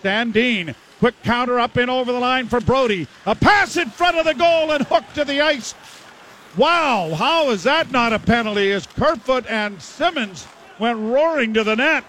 Sandin, 0.04 0.76
quick 1.00 1.16
counter 1.24 1.60
up 1.60 1.78
and 1.78 1.90
over 1.90 2.12
the 2.12 2.20
line 2.20 2.48
for 2.48 2.60
Brodie. 2.60 3.08
A 3.26 3.36
pass 3.36 3.78
in 3.78 3.90
front 3.90 4.18
of 4.18 4.26
the 4.26 4.34
goal 4.34 4.72
and 4.72 4.86
hooked 4.86 5.16
to 5.16 5.26
the 5.26 5.42
ice. 5.42 5.74
Wow, 6.58 7.14
how 7.16 7.50
is 7.52 7.64
that 7.64 7.92
not 7.92 8.14
a 8.14 8.20
penalty 8.20 8.72
as 8.72 8.86
Kerfoot 8.86 9.46
and 9.48 9.82
Simmonds 9.82 10.48
went 10.80 11.00
roaring 11.00 11.54
to 11.54 11.64
the 11.64 11.76
net? 11.76 12.04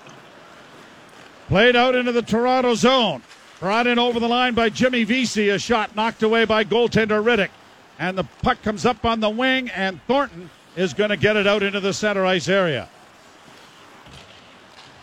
Played 1.48 1.76
out 1.76 1.94
into 1.94 2.12
the 2.12 2.22
Toronto 2.22 2.74
zone. 2.74 3.22
Brought 3.60 3.86
in 3.86 3.98
over 3.98 4.18
the 4.18 4.28
line 4.28 4.54
by 4.54 4.70
Jimmy 4.70 5.04
Vesey. 5.04 5.50
A 5.50 5.58
shot 5.58 5.94
knocked 5.94 6.22
away 6.22 6.44
by 6.44 6.64
goaltender 6.64 7.22
Rittich. 7.22 7.50
And 7.98 8.18
the 8.18 8.24
puck 8.42 8.60
comes 8.62 8.84
up 8.84 9.04
on 9.04 9.20
the 9.20 9.30
wing, 9.30 9.70
and 9.70 10.00
Thornton 10.08 10.50
is 10.74 10.94
going 10.94 11.10
to 11.10 11.16
get 11.16 11.36
it 11.36 11.46
out 11.46 11.62
into 11.62 11.78
the 11.78 11.92
center 11.92 12.26
ice 12.26 12.48
area. 12.48 12.88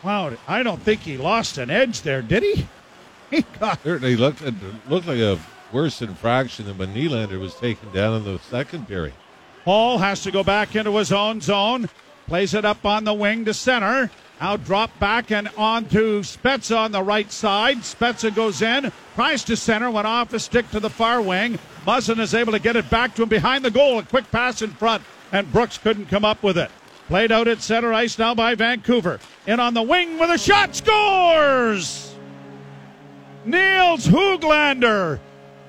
Wow, 0.04 0.34
I 0.48 0.64
don't 0.64 0.82
think 0.82 1.02
he 1.02 1.18
lost 1.18 1.58
an 1.58 1.70
edge 1.70 2.02
there, 2.02 2.22
did 2.22 2.44
he? 2.44 2.68
He 3.30 3.44
got 3.60 3.82
Certainly 3.84 4.16
looked 4.16 4.42
it 4.42 4.54
looked 4.88 5.08
like 5.08 5.20
a 5.20 5.40
worse 5.72 6.02
infraction 6.02 6.66
than 6.66 6.78
when 6.78 6.94
Nylander 6.94 7.40
was 7.40 7.54
taken 7.56 7.92
down 7.92 8.18
in 8.18 8.24
the 8.24 8.40
second 8.40 8.88
period. 8.88 9.14
Holl 9.66 9.98
has 10.00 10.24
to 10.24 10.32
go 10.32 10.44
back 10.44 10.76
into 10.76 10.96
his 10.98 11.12
own 11.12 11.42
zone. 11.42 11.90
Plays 12.28 12.54
it 12.54 12.66
up 12.66 12.86
on 12.86 13.04
the 13.04 13.14
wing 13.14 13.46
to 13.46 13.54
center. 13.54 14.10
Now 14.40 14.56
drop 14.56 14.98
back 15.00 15.32
and 15.32 15.50
on 15.58 15.86
to 15.90 16.22
Spezza 16.22 16.78
on 16.78 16.92
the 16.92 17.04
right 17.04 17.32
side. 17.32 17.80
Spezza 17.80 18.34
goes 18.34 18.62
in, 18.62 18.92
tries 19.16 19.44
to 19.46 19.58
center, 19.58 19.92
went 19.92 20.08
off 20.08 20.34
a 20.34 20.40
stick 20.40 20.70
to 20.72 20.80
the 20.80 20.90
far 20.90 21.22
wing. 21.22 21.60
Muzzin 21.86 22.20
is 22.20 22.34
able 22.34 22.54
to 22.54 22.60
get 22.60 22.76
it 22.76 22.90
back 22.90 23.16
to 23.16 23.24
him 23.24 23.30
behind 23.30 23.66
the 23.66 23.72
goal. 23.72 24.00
A 24.00 24.04
quick 24.04 24.30
pass 24.32 24.62
in 24.62 24.70
front, 24.70 25.04
and 25.32 25.52
Brooks 25.52 25.78
couldn't 25.78 26.06
come 26.06 26.24
up 26.24 26.42
with 26.42 26.58
it. 26.58 26.72
Played 27.08 27.32
out 27.32 27.48
at 27.48 27.62
center 27.62 27.92
ice 27.92 28.18
now 28.18 28.36
by 28.36 28.56
Vancouver. 28.56 29.20
In 29.48 29.60
on 29.60 29.74
the 29.74 29.82
wing 29.82 30.20
with 30.20 30.30
a 30.30 30.38
shot, 30.38 30.76
scores! 30.76 32.09
Nils 33.46 34.08
Höglander 34.08 35.20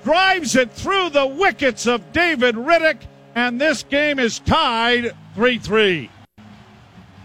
drives 0.03 0.55
it 0.55 0.71
through 0.71 1.09
the 1.09 1.25
wickets 1.25 1.87
of 1.87 2.11
David 2.11 2.55
Rittich, 2.55 3.01
and 3.35 3.61
this 3.61 3.83
game 3.83 4.19
is 4.19 4.39
tied 4.39 5.15
3 5.35 5.57
3. 5.59 6.09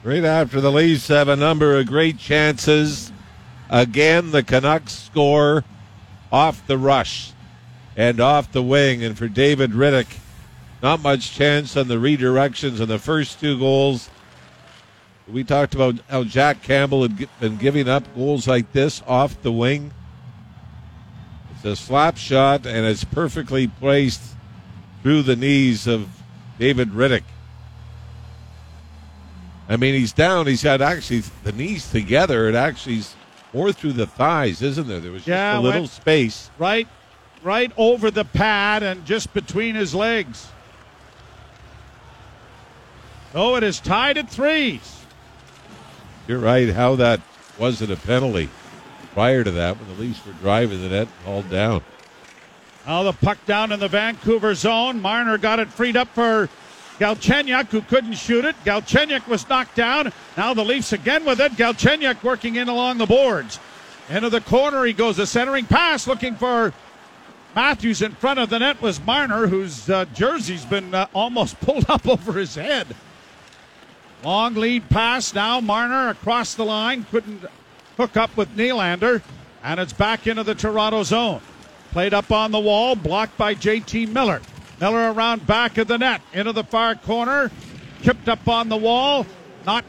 Right 0.04 0.24
after 0.24 0.60
the 0.60 0.70
Leafs 0.70 1.08
have 1.08 1.28
a 1.28 1.34
number 1.34 1.76
of 1.76 1.86
great 1.86 2.18
chances. 2.18 3.10
Again, 3.68 4.30
the 4.30 4.44
Canucks 4.44 4.92
score 4.92 5.64
off 6.30 6.64
the 6.68 6.78
rush 6.78 7.32
and 7.96 8.20
off 8.20 8.52
the 8.52 8.62
wing. 8.62 9.02
And 9.02 9.18
for 9.18 9.26
David 9.26 9.72
Rittich, 9.72 10.18
not 10.80 11.00
much 11.00 11.32
chance 11.32 11.76
on 11.76 11.88
the 11.88 11.96
redirections 11.98 12.80
on 12.80 12.86
the 12.86 13.00
first 13.00 13.40
two 13.40 13.58
goals. 13.58 14.08
We 15.26 15.42
talked 15.42 15.74
about 15.74 15.96
how 16.08 16.22
Jack 16.22 16.62
Campbell 16.62 17.02
had 17.02 17.28
been 17.40 17.56
giving 17.56 17.88
up 17.88 18.04
goals 18.14 18.46
like 18.46 18.70
this 18.72 19.02
off 19.08 19.42
the 19.42 19.50
wing. 19.50 19.90
It's 21.56 21.64
a 21.64 21.76
slap 21.76 22.16
shot, 22.16 22.66
and 22.66 22.86
it's 22.86 23.04
perfectly 23.04 23.66
placed 23.66 24.22
through 25.02 25.22
the 25.22 25.36
knees 25.36 25.86
of 25.86 26.08
David 26.58 26.90
Rittich. 26.90 27.25
I 29.68 29.76
mean, 29.76 29.94
he's 29.94 30.12
down. 30.12 30.46
He's 30.46 30.62
got 30.62 30.80
actually 30.80 31.22
the 31.42 31.52
knees 31.52 31.90
together. 31.90 32.48
It 32.48 32.54
actually 32.54 32.98
is 32.98 33.14
more 33.52 33.72
through 33.72 33.94
the 33.94 34.06
thighs, 34.06 34.62
isn't 34.62 34.86
there? 34.86 35.00
There 35.00 35.10
was 35.12 35.22
just 35.22 35.28
Yeah, 35.28 35.58
a 35.58 35.60
little 35.60 35.86
space. 35.88 36.50
Right, 36.58 36.86
right 37.42 37.72
over 37.76 38.10
the 38.10 38.25
pad 38.25 38.82
and 38.82 39.04
just 39.04 39.32
between 39.34 39.75
his 39.75 39.94
legs. 39.94 40.48
Oh, 43.34 43.56
it 43.56 43.64
is 43.64 43.80
tied 43.80 44.18
at 44.18 44.30
threes. 44.30 45.00
You're 46.28 46.38
right. 46.38 46.68
How 46.68 46.96
that 46.96 47.20
wasn't 47.58 47.90
a 47.90 47.96
penalty 47.96 48.48
prior 49.16 49.42
to 49.42 49.50
that 49.50 49.78
when 49.78 49.88
the 49.88 50.02
Leafs 50.02 50.26
were 50.26 50.35
driving 50.35 50.82
the 50.82 50.90
net 50.90 51.08
hauled 51.25 51.49
down. 51.49 51.82
Now 52.87 53.02
the 53.02 53.14
puck 53.14 53.38
down 53.46 53.73
in 53.73 53.80
the 53.80 53.88
Vancouver 53.88 54.54
zone. 54.54 55.00
Marner 55.00 55.38
got 55.38 55.58
it 55.58 55.68
freed 55.68 55.96
up 55.96 56.08
for 56.08 56.50
Galchenyuk, 56.99 57.68
who 57.68 57.80
couldn't 57.80 58.12
shoot 58.12 58.44
it. 58.44 58.54
Galchenyuk 58.66 59.26
was 59.26 59.49
knocked 59.49 59.75
down. 59.75 60.12
Now 60.37 60.52
the 60.52 60.62
Leafs 60.62 60.92
again 60.92 61.25
with 61.25 61.40
it. 61.40 61.52
Galchenyuk 61.52 62.23
working 62.23 62.56
in 62.56 62.68
along 62.68 62.99
the 62.99 63.06
boards. 63.06 63.58
Into 64.11 64.28
the 64.28 64.42
corner 64.42 64.85
he 64.85 64.92
goes. 64.92 65.18
A 65.18 65.26
centering 65.26 65.64
pass 65.64 66.06
looking 66.06 66.35
for 66.35 66.75
Matthews 67.54 68.02
in 68.02 68.12
front 68.12 68.38
of 68.38 68.50
the 68.50 68.58
net 68.58 68.82
was 68.82 69.00
Marner, 69.00 69.46
whose 69.46 69.88
uh, 69.88 70.04
jersey's 70.12 70.66
been 70.66 70.94
uh, 70.94 71.06
almost 71.14 71.58
pulled 71.62 71.88
up 71.88 72.06
over 72.06 72.35
his 72.35 72.54
head. 72.54 72.87
Long 74.23 74.52
lead 74.56 74.90
pass 74.90 75.32
now. 75.32 75.58
Marner 75.62 76.11
across 76.11 76.52
the 76.52 76.66
line. 76.66 77.06
Couldn't 77.11 77.46
hook 77.96 78.16
up 78.16 78.36
with 78.36 78.56
Nylander. 78.56 79.22
And 79.62 79.80
it's 79.80 79.92
back 79.92 80.26
into 80.26 80.44
the 80.44 80.54
Toronto 80.54 81.02
zone. 81.02 81.40
Played 81.90 82.14
up 82.14 82.30
on 82.30 82.52
the 82.52 82.60
wall, 82.60 82.94
blocked 82.94 83.36
by 83.36 83.54
JT 83.54 84.08
Miller. 84.08 84.40
Miller 84.80 85.12
around 85.12 85.46
back 85.46 85.78
of 85.78 85.88
the 85.88 85.96
net, 85.96 86.20
into 86.32 86.52
the 86.52 86.64
far 86.64 86.94
corner, 86.94 87.50
chipped 88.02 88.28
up 88.28 88.46
on 88.46 88.68
the 88.68 88.76
wall, 88.76 89.26
not 89.64 89.84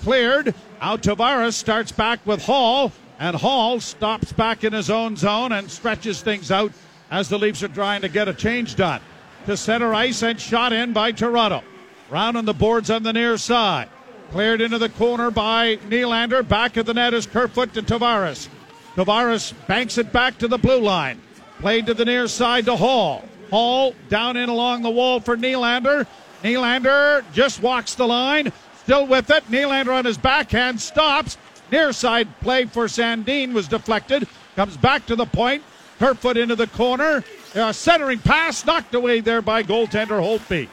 cleared. 0.00 0.54
Out 0.80 1.02
Tavares 1.02 1.54
starts 1.54 1.92
back 1.92 2.20
with 2.24 2.42
Holl, 2.42 2.92
and 3.18 3.36
Holl 3.36 3.80
stops 3.80 4.32
back 4.32 4.64
in 4.64 4.72
his 4.72 4.88
own 4.88 5.16
zone 5.16 5.52
and 5.52 5.70
stretches 5.70 6.22
things 6.22 6.50
out 6.50 6.72
as 7.10 7.28
the 7.28 7.38
Leafs 7.38 7.62
are 7.62 7.68
trying 7.68 8.00
to 8.00 8.08
get 8.08 8.28
a 8.28 8.34
change 8.34 8.76
done. 8.76 9.00
To 9.46 9.56
center 9.56 9.94
ice 9.94 10.22
and 10.22 10.40
shot 10.40 10.72
in 10.72 10.92
by 10.92 11.12
Toronto. 11.12 11.62
Round 12.10 12.36
on 12.36 12.44
the 12.44 12.54
boards 12.54 12.90
on 12.90 13.02
the 13.02 13.12
near 13.12 13.36
side. 13.36 13.88
Cleared 14.30 14.60
into 14.60 14.78
the 14.78 14.90
corner 14.90 15.30
by 15.30 15.76
Nylander. 15.88 16.46
Back 16.46 16.76
of 16.76 16.84
the 16.84 16.92
net 16.92 17.14
is 17.14 17.26
Kerfoot 17.26 17.72
to 17.74 17.82
Tavares. 17.82 18.48
Tavares 18.94 19.54
banks 19.66 19.96
it 19.96 20.12
back 20.12 20.36
to 20.38 20.48
the 20.48 20.58
blue 20.58 20.80
line. 20.80 21.20
Played 21.60 21.86
to 21.86 21.94
the 21.94 22.04
near 22.04 22.28
side 22.28 22.66
to 22.66 22.76
Holl. 22.76 23.24
Holl 23.50 23.94
down 24.10 24.36
in 24.36 24.50
along 24.50 24.82
the 24.82 24.90
wall 24.90 25.20
for 25.20 25.36
Nylander. 25.36 26.06
Nylander 26.42 27.24
just 27.32 27.62
walks 27.62 27.94
the 27.94 28.06
line. 28.06 28.52
Still 28.82 29.06
with 29.06 29.30
it. 29.30 29.44
Nylander 29.50 29.94
on 29.94 30.04
his 30.04 30.18
backhand 30.18 30.80
stops. 30.80 31.38
Near 31.72 31.92
side 31.92 32.28
play 32.40 32.66
for 32.66 32.84
Sandin 32.84 33.54
was 33.54 33.66
deflected. 33.66 34.28
Comes 34.56 34.76
back 34.76 35.06
to 35.06 35.16
the 35.16 35.26
point. 35.26 35.62
Kerfoot 35.98 36.36
into 36.36 36.54
the 36.54 36.66
corner. 36.66 37.24
A 37.54 37.72
centering 37.72 38.18
pass 38.18 38.64
knocked 38.66 38.94
away 38.94 39.20
there 39.20 39.40
by 39.40 39.62
goaltender 39.62 40.20
Holtby. 40.20 40.68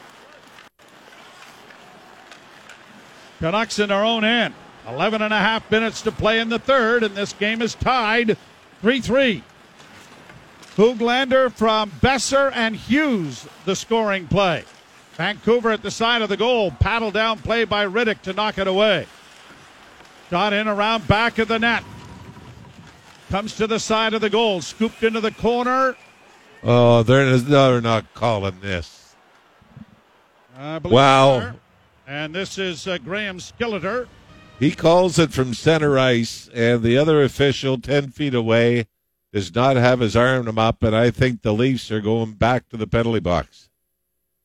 Canucks 3.40 3.78
in 3.78 3.88
their 3.88 4.04
own 4.04 4.24
end. 4.24 4.54
11 4.88 5.20
and 5.20 5.34
a 5.34 5.38
half 5.38 5.68
minutes 5.70 6.02
to 6.02 6.12
play 6.12 6.38
in 6.38 6.48
the 6.48 6.58
third, 6.58 7.02
and 7.02 7.14
this 7.14 7.32
game 7.32 7.60
is 7.60 7.74
tied 7.74 8.36
3 8.80 9.00
3. 9.00 9.42
Höglander 10.76 11.50
from 11.50 11.90
Boeser 12.02 12.52
and 12.54 12.76
Hughes, 12.76 13.48
the 13.64 13.74
scoring 13.74 14.28
play. 14.28 14.64
Vancouver 15.16 15.70
at 15.70 15.82
the 15.82 15.90
side 15.90 16.20
of 16.20 16.28
the 16.28 16.36
goal. 16.36 16.70
Paddle 16.70 17.10
down 17.10 17.38
play 17.38 17.64
by 17.64 17.86
Rittich 17.86 18.20
to 18.22 18.34
knock 18.34 18.58
it 18.58 18.66
away. 18.66 19.06
Shot 20.28 20.52
in 20.52 20.68
around 20.68 21.08
back 21.08 21.38
of 21.38 21.48
the 21.48 21.58
net. 21.58 21.82
Comes 23.30 23.56
to 23.56 23.66
the 23.66 23.80
side 23.80 24.12
of 24.12 24.20
the 24.20 24.28
goal. 24.28 24.60
Scooped 24.60 25.02
into 25.02 25.20
the 25.20 25.30
corner. 25.30 25.96
Oh, 26.62 27.02
they're, 27.02 27.38
they're 27.38 27.80
not 27.80 28.12
calling 28.12 28.60
this. 28.60 29.14
Wow. 30.84 31.54
And 32.06 32.34
this 32.34 32.56
is 32.56 32.86
uh, 32.86 32.98
Graham 32.98 33.38
Skilliter. 33.38 34.06
He 34.60 34.70
calls 34.70 35.18
it 35.18 35.32
from 35.32 35.54
center 35.54 35.98
ice, 35.98 36.48
and 36.54 36.82
the 36.82 36.96
other 36.96 37.22
official, 37.22 37.78
10 37.78 38.10
feet 38.10 38.34
away, 38.34 38.86
does 39.32 39.54
not 39.54 39.76
have 39.76 40.00
his 40.00 40.16
arm 40.16 40.58
up, 40.58 40.82
and 40.82 40.96
I 40.96 41.10
think 41.10 41.42
the 41.42 41.52
Leafs 41.52 41.90
are 41.90 42.00
going 42.00 42.32
back 42.34 42.68
to 42.70 42.76
the 42.76 42.86
penalty 42.86 43.20
box. 43.20 43.68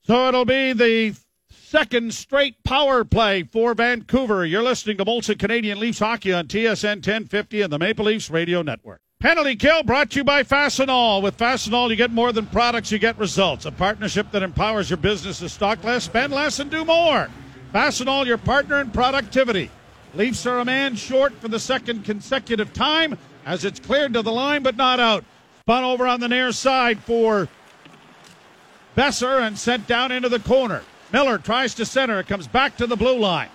So 0.02 0.28
it'll 0.28 0.44
be 0.44 0.72
the 0.72 1.14
second 1.50 2.12
straight 2.12 2.62
power 2.64 3.04
play 3.04 3.44
for 3.44 3.74
Vancouver. 3.74 4.44
You're 4.44 4.62
listening 4.62 4.98
to 4.98 5.04
Molson 5.04 5.38
Canadian 5.38 5.78
Leafs 5.80 6.00
Hockey 6.00 6.32
on 6.32 6.48
TSN 6.48 6.96
1050 6.96 7.62
and 7.62 7.72
the 7.72 7.78
Maple 7.78 8.04
Leafs 8.04 8.28
Radio 8.28 8.60
Network. 8.60 9.00
Penalty 9.20 9.54
kill 9.54 9.84
brought 9.84 10.10
to 10.10 10.18
you 10.18 10.24
by 10.24 10.42
Fastenal. 10.42 11.22
With 11.22 11.38
Fastenal, 11.38 11.88
you 11.88 11.96
get 11.96 12.10
more 12.10 12.32
than 12.32 12.44
products, 12.46 12.90
you 12.90 12.98
get 12.98 13.16
results. 13.18 13.64
A 13.64 13.70
partnership 13.70 14.30
that 14.32 14.42
empowers 14.42 14.90
your 14.90 14.96
business 14.96 15.38
to 15.38 15.48
stock 15.48 15.82
less, 15.84 16.04
spend 16.04 16.32
less, 16.32 16.58
and 16.58 16.70
do 16.70 16.84
more. 16.84 17.28
Fastenal, 17.72 18.26
your 18.26 18.38
partner 18.38 18.80
in 18.80 18.90
productivity. 18.90 19.70
Leafs 20.14 20.44
are 20.46 20.58
a 20.58 20.64
man 20.64 20.94
short 20.94 21.32
for 21.34 21.48
the 21.48 21.58
second 21.58 22.04
consecutive 22.04 22.72
time 22.74 23.16
as 23.46 23.64
it's 23.64 23.80
cleared 23.80 24.12
to 24.12 24.20
the 24.20 24.32
line 24.32 24.62
but 24.62 24.76
not 24.76 25.00
out. 25.00 25.24
Spun 25.60 25.82
over 25.82 26.06
on 26.06 26.20
the 26.20 26.28
near 26.28 26.52
side 26.52 26.98
for 27.00 27.48
Boeser 28.96 29.40
and 29.40 29.58
sent 29.58 29.86
down 29.86 30.12
into 30.12 30.28
the 30.28 30.38
corner. 30.40 30.82
Miller 31.12 31.38
tries 31.38 31.72
to 31.74 31.86
center. 31.86 32.20
It 32.20 32.26
comes 32.26 32.46
back 32.46 32.76
to 32.76 32.86
the 32.86 32.96
blue 32.96 33.18
line. 33.18 33.48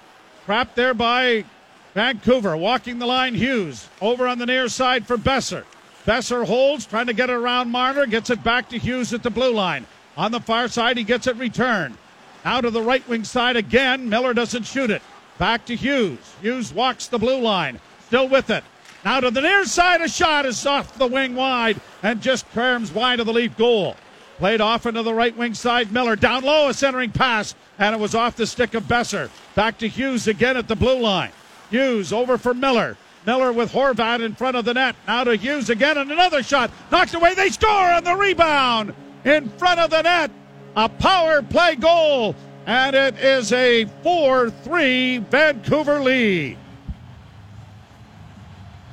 Trapped 0.46 0.76
there 0.76 0.96
by 0.96 1.46
Vancouver. 1.94 2.58
Walking 2.58 2.98
the 2.98 3.06
line, 3.06 3.36
Hughes. 3.36 3.88
Over 4.02 4.28
on 4.28 4.40
the 4.40 4.46
near 4.46 4.68
side 4.68 5.06
for 5.06 5.18
Boeser. 5.18 5.64
Boeser 6.06 6.46
holds, 6.46 6.86
trying 6.86 7.08
to 7.08 7.14
get 7.14 7.30
it 7.30 7.34
around 7.34 7.70
Marner. 7.70 8.08
Gets 8.08 8.30
it 8.32 8.44
back 8.44 8.70
to 8.70 8.80
Hughes 8.80 9.14
at 9.14 9.22
the 9.22 9.30
blue 9.30 9.54
line. 9.54 9.86
On 10.16 10.32
the 10.32 10.40
far 10.40 10.68
side, 10.70 10.98
he 10.98 11.04
gets 11.04 11.28
it 11.28 11.36
returned. 11.36 11.98
Out 12.46 12.62
to 12.62 12.72
the 12.72 12.82
right 12.82 13.08
wing 13.08 13.24
side 13.24 13.56
again. 13.56 14.10
Miller 14.10 14.34
doesn't 14.34 14.64
shoot 14.64 14.90
it. 14.90 15.02
Back 15.38 15.66
to 15.66 15.76
Hughes. 15.76 16.20
Hughes 16.42 16.74
walks 16.74 17.08
the 17.08 17.20
blue 17.20 17.40
line. 17.40 17.80
Still 18.08 18.28
with 18.28 18.50
it. 18.50 18.64
Now 19.04 19.20
to 19.20 19.32
the 19.32 19.42
near 19.42 19.66
side. 19.66 20.02
A 20.02 20.08
shot 20.08 20.46
is 20.46 20.66
off 20.66 20.98
the 20.98 21.08
wing 21.08 21.36
wide 21.36 21.80
and 22.04 22.22
just 22.22 22.50
curves 22.52 22.92
wide 22.92 23.20
of 23.20 23.26
the 23.26 23.34
Leaf 23.34 23.56
goal. 23.58 23.96
Played 24.38 24.62
off 24.62 24.86
into 24.86 25.02
the 25.02 25.14
right 25.14 25.36
wing 25.36 25.54
side. 25.54 25.92
Miller 25.92 26.16
down 26.16 26.44
low, 26.44 26.70
a 26.70 26.74
centering 26.74 27.12
pass, 27.12 27.56
and 27.80 27.96
it 27.96 28.00
was 28.00 28.14
off 28.14 28.36
the 28.36 28.46
stick 28.46 28.76
of 28.76 28.84
Boeser. 28.84 29.30
Back 29.56 29.80
to 29.80 29.88
Hughes 29.88 30.28
again 30.28 30.58
at 30.58 30.68
the 30.68 30.76
blue 30.76 31.00
line. 31.00 31.32
Hughes 31.72 32.14
over 32.14 32.38
for 32.38 32.54
Miller. 32.54 32.98
Miller 33.26 33.52
with 33.52 33.72
Horvat 33.72 34.24
in 34.24 34.36
front 34.36 34.56
of 34.56 34.64
the 34.64 34.74
net. 34.74 34.96
Now 35.08 35.24
to 35.24 35.36
Hughes 35.36 35.70
again, 35.70 35.98
and 35.98 36.12
another 36.12 36.44
shot. 36.44 36.72
Knocked 36.92 37.14
away. 37.14 37.34
They 37.34 37.50
score 37.50 37.70
on 37.70 38.04
the 38.04 38.16
rebound 38.16 38.94
in 39.26 39.50
front 39.50 39.80
of 39.80 39.90
the 39.90 40.02
net. 40.04 40.32
A 40.78 40.88
power 40.88 41.42
play 41.42 41.76
goal, 41.76 42.36
and 42.68 42.96
it 42.96 43.18
is 43.18 43.52
a 43.52 43.86
4 44.04 44.52
3 44.52 45.18
Vancouver 45.18 46.00
lead. 46.00 46.56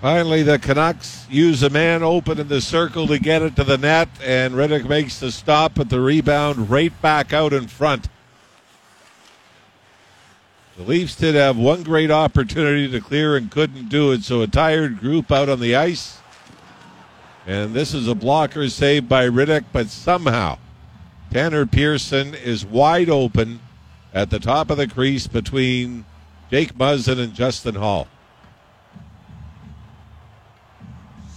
Finally, 0.01 0.45
the 0.45 0.59
Canucks 0.59 1.27
use 1.29 1.63
a 1.63 1.69
man 1.69 2.03
open 2.03 2.41
in 2.41 2.49
the 2.49 2.63
circle 2.63 3.07
to 3.07 3.19
get 3.19 3.43
it 3.43 3.55
to 3.57 3.65
the 3.65 3.77
net, 3.77 4.09
and 4.23 4.55
Rittich 4.55 4.89
makes 4.89 5.21
the 5.21 5.31
stop 5.31 5.79
at 5.79 5.91
the 5.91 6.01
rebound 6.01 6.71
right 6.71 6.93
back 7.03 7.35
out 7.35 7.53
in 7.53 7.67
front. 7.67 8.09
The 10.79 10.85
Leafs 10.85 11.17
did 11.17 11.35
have 11.35 11.59
one 11.59 11.83
great 11.83 12.11
opportunity 12.11 12.91
to 12.91 13.01
clear 13.03 13.37
and 13.37 13.51
couldn't 13.51 13.91
do 13.91 14.11
it, 14.13 14.25
so 14.25 14.41
a 14.41 14.47
tired 14.47 15.01
group 15.01 15.31
out 15.31 15.51
on 15.51 15.61
the 15.61 15.77
ice. 15.77 16.17
And 17.47 17.75
this 17.75 17.93
is 17.93 18.09
a 18.09 18.15
blocker 18.15 18.71
saved 18.71 19.07
by 19.07 19.29
Rittich, 19.29 19.67
but 19.71 19.89
somehow 19.89 20.57
Tanner 21.31 21.67
Pearson 21.67 22.35
is 22.35 22.65
wide 22.65 23.11
open 23.11 23.61
at 24.13 24.31
the 24.31 24.39
top 24.39 24.71
of 24.71 24.77
the 24.77 24.87
crease 24.87 25.27
between 25.27 26.05
Jake 26.51 26.75
Muzzin 26.79 27.19
and 27.19 27.35
Justin 27.35 27.75
Holl. 27.75 28.07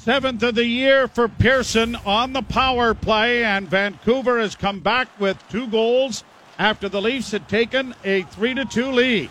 Seventh 0.08 0.42
of 0.44 0.56
the 0.56 0.66
year 0.66 1.08
for 1.08 1.28
Pearson 1.28 1.96
on 2.06 2.32
the 2.32 2.42
power 2.42 2.94
play, 2.94 3.44
and 3.44 3.68
Vancouver 3.68 4.40
has 4.40 4.56
come 4.56 4.80
back 4.80 5.10
with 5.20 5.44
two 5.50 5.68
goals 5.68 6.24
after 6.58 6.88
the 6.88 7.02
Leafs 7.02 7.32
had 7.32 7.50
taken 7.50 7.94
a 8.06 8.22
3 8.22 8.54
to 8.54 8.66
2 8.66 8.92
lead. 8.92 9.30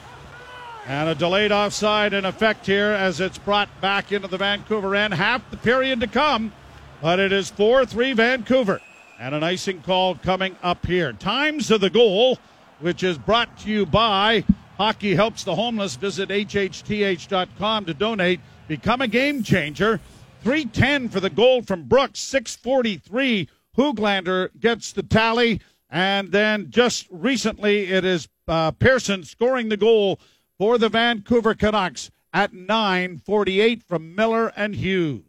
And 0.87 1.09
a 1.09 1.15
delayed 1.15 1.51
offside 1.51 2.13
in 2.13 2.25
effect 2.25 2.67
here 2.67 2.91
as 2.91 3.21
it's 3.21 3.39
brought 3.39 3.69
back 3.81 4.13
into 4.13 4.29
the 4.29 4.37
Vancouver 4.37 4.95
end. 4.95 5.15
Half 5.15 5.51
the 5.51 5.57
period 5.57 6.01
to 6.01 6.07
come, 6.07 6.53
but 7.01 7.19
it 7.19 7.33
is 7.33 7.49
4 7.49 7.87
3 7.87 8.13
Vancouver. 8.13 8.81
And 9.19 9.35
an 9.35 9.43
icing 9.43 9.81
call 9.81 10.15
coming 10.15 10.57
up 10.63 10.87
here. 10.87 11.13
Times 11.13 11.71
of 11.71 11.81
the 11.81 11.91
goal, 11.91 12.39
which 12.81 13.03
is 13.03 13.17
brought 13.17 13.59
to 13.61 13.71
you 13.71 13.87
by 13.87 14.45
Hockey 14.77 15.15
Helps 15.15 15.43
the 15.43 15.55
Homeless. 15.55 15.97
Visit 15.97 16.29
hhth.com 16.29 17.85
to 17.87 17.95
donate. 17.95 18.41
Become 18.69 19.01
a 19.01 19.09
game 19.09 19.43
changer. 19.43 20.01
310 20.43 21.09
for 21.09 21.21
the 21.21 21.31
goal 21.31 21.63
from 21.63 21.85
Brooks, 21.85 22.21
643. 22.21 23.49
Höglander 23.77 24.51
gets 24.61 24.93
the 24.93 25.03
tally. 25.03 25.61
And 25.89 26.31
then 26.31 26.71
just 26.71 27.07
recently, 27.11 27.87
it 27.87 28.05
is 28.05 28.29
uh, 28.47 28.73
Pearson 28.73 29.25
scoring 29.25 29.71
the 29.71 29.77
goal 29.77 30.21
for 30.59 30.79
the 30.79 30.89
Vancouver 30.89 31.55
Canucks 31.55 32.11
at 32.33 32.53
9:48 32.53 33.83
from 33.83 34.15
Miller 34.15 34.53
and 34.57 34.75
Hughes. 34.75 35.23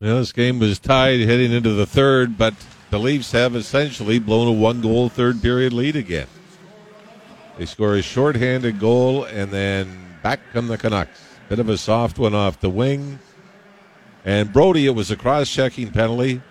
Well, 0.00 0.18
this 0.18 0.32
game 0.32 0.58
was 0.58 0.78
tied 0.78 1.20
heading 1.20 1.52
into 1.52 1.72
the 1.72 1.86
third, 1.86 2.36
but 2.36 2.54
the 2.90 2.98
Leafs 2.98 3.32
have 3.32 3.56
essentially 3.56 4.18
blown 4.18 4.48
a 4.48 4.52
one-goal 4.52 5.08
third 5.08 5.42
period 5.42 5.72
lead 5.72 5.96
again. 5.96 6.28
They 7.58 7.66
score 7.66 7.94
a 7.94 8.02
shorthanded 8.02 8.78
goal, 8.78 9.24
and 9.24 9.50
then 9.50 10.18
back 10.22 10.40
come 10.52 10.68
the 10.68 10.78
Canucks. 10.78 11.22
Bit 11.48 11.58
of 11.58 11.68
a 11.68 11.78
soft 11.78 12.18
one 12.18 12.34
off 12.34 12.60
the 12.60 12.70
wing. 12.70 13.18
And 14.24 14.52
Brodie, 14.52 14.86
it 14.86 14.94
was 14.94 15.10
a 15.10 15.16
cross-checking 15.16 15.92
penalty. 15.92 16.42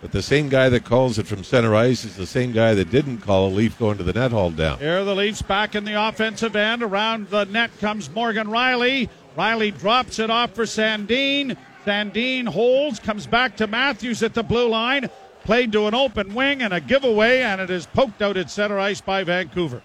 But 0.00 0.12
the 0.12 0.22
same 0.22 0.50
guy 0.50 0.68
that 0.68 0.84
calls 0.84 1.18
it 1.18 1.26
from 1.26 1.42
center 1.42 1.74
ice 1.74 2.04
is 2.04 2.14
the 2.14 2.26
same 2.26 2.52
guy 2.52 2.74
that 2.74 2.90
didn't 2.90 3.18
call 3.18 3.48
a 3.48 3.48
Leaf 3.48 3.78
going 3.78 3.96
to 3.96 4.04
the 4.04 4.12
net 4.12 4.32
haul 4.32 4.50
down. 4.50 4.78
Here 4.78 5.02
the 5.02 5.14
Leafs 5.14 5.40
back 5.40 5.74
in 5.74 5.84
the 5.84 5.94
offensive 5.94 6.54
end. 6.54 6.82
Around 6.82 7.30
the 7.30 7.44
net 7.46 7.70
comes 7.80 8.10
Morgan 8.10 8.48
Rielly. 8.48 9.08
Rielly 9.36 9.76
drops 9.78 10.18
it 10.18 10.28
off 10.28 10.52
for 10.52 10.64
Sandin. 10.64 11.56
Sandin 11.86 12.46
holds, 12.46 12.98
comes 12.98 13.26
back 13.26 13.56
to 13.56 13.66
Matthews 13.66 14.22
at 14.22 14.34
the 14.34 14.42
blue 14.42 14.68
line. 14.68 15.08
Played 15.44 15.72
to 15.72 15.86
an 15.86 15.94
open 15.94 16.34
wing 16.34 16.62
and 16.62 16.72
a 16.72 16.80
giveaway, 16.80 17.42
and 17.42 17.60
it 17.60 17.68
is 17.68 17.86
poked 17.86 18.22
out 18.22 18.38
at 18.38 18.50
center 18.50 18.78
ice 18.78 19.02
by 19.02 19.24
Vancouver. 19.24 19.82